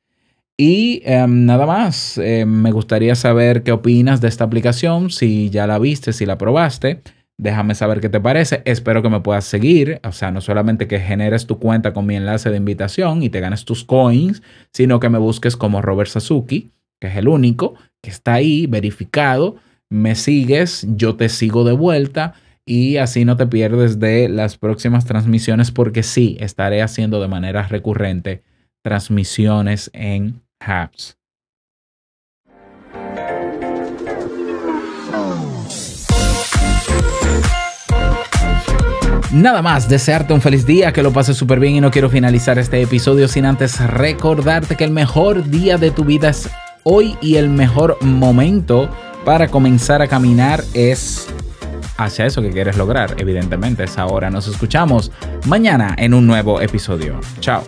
Y 0.56 1.02
em, 1.04 1.44
nada 1.46 1.66
más, 1.66 2.18
em, 2.18 2.48
me 2.48 2.70
gustaría 2.70 3.14
saber 3.16 3.64
qué 3.64 3.72
opinas 3.72 4.20
de 4.20 4.28
esta 4.28 4.44
aplicación, 4.44 5.10
si 5.10 5.50
ya 5.50 5.66
la 5.66 5.78
viste, 5.78 6.12
si 6.12 6.24
la 6.24 6.38
probaste. 6.38 7.02
Déjame 7.38 7.74
saber 7.74 8.00
qué 8.00 8.08
te 8.08 8.20
parece. 8.20 8.62
Espero 8.64 9.02
que 9.02 9.08
me 9.08 9.20
puedas 9.20 9.44
seguir. 9.44 10.00
O 10.04 10.12
sea, 10.12 10.30
no 10.30 10.40
solamente 10.40 10.86
que 10.86 11.00
generes 11.00 11.46
tu 11.46 11.58
cuenta 11.58 11.92
con 11.92 12.06
mi 12.06 12.14
enlace 12.14 12.50
de 12.50 12.58
invitación 12.58 13.22
y 13.22 13.30
te 13.30 13.40
ganes 13.40 13.64
tus 13.64 13.84
coins, 13.84 14.42
sino 14.72 15.00
que 15.00 15.08
me 15.08 15.18
busques 15.18 15.56
como 15.56 15.82
Robert 15.82 16.10
Sasuki, 16.10 16.70
que 17.00 17.08
es 17.08 17.16
el 17.16 17.26
único 17.26 17.74
que 18.02 18.10
está 18.10 18.34
ahí 18.34 18.66
verificado. 18.66 19.56
Me 19.88 20.14
sigues, 20.14 20.86
yo 20.88 21.16
te 21.16 21.28
sigo 21.28 21.64
de 21.64 21.72
vuelta 21.72 22.34
y 22.66 22.96
así 22.96 23.24
no 23.24 23.36
te 23.36 23.46
pierdes 23.46 23.98
de 23.98 24.28
las 24.28 24.58
próximas 24.58 25.04
transmisiones 25.04 25.70
porque 25.70 26.02
sí, 26.02 26.36
estaré 26.40 26.82
haciendo 26.82 27.20
de 27.20 27.28
manera 27.28 27.66
recurrente 27.66 28.42
transmisiones 28.82 29.90
en 29.92 30.42
Hubs. 30.60 31.16
Nada 39.32 39.62
más, 39.62 39.88
desearte 39.88 40.34
un 40.34 40.42
feliz 40.42 40.66
día, 40.66 40.92
que 40.92 41.02
lo 41.02 41.10
pases 41.10 41.38
súper 41.38 41.58
bien 41.58 41.74
y 41.74 41.80
no 41.80 41.90
quiero 41.90 42.10
finalizar 42.10 42.58
este 42.58 42.82
episodio 42.82 43.28
sin 43.28 43.46
antes 43.46 43.80
recordarte 43.80 44.76
que 44.76 44.84
el 44.84 44.90
mejor 44.90 45.48
día 45.48 45.78
de 45.78 45.90
tu 45.90 46.04
vida 46.04 46.28
es 46.28 46.50
hoy 46.84 47.16
y 47.20 47.36
el 47.36 47.48
mejor 47.48 47.98
momento 48.02 48.88
para 49.24 49.48
comenzar 49.48 50.02
a 50.02 50.08
caminar 50.08 50.62
es 50.74 51.28
hacia 51.96 52.26
eso 52.26 52.42
que 52.42 52.50
quieres 52.50 52.76
lograr. 52.76 53.14
Evidentemente 53.18 53.84
es 53.84 53.98
ahora. 53.98 54.30
Nos 54.30 54.48
escuchamos 54.48 55.10
mañana 55.46 55.94
en 55.98 56.14
un 56.14 56.26
nuevo 56.26 56.60
episodio. 56.60 57.20
Chao. 57.40 57.62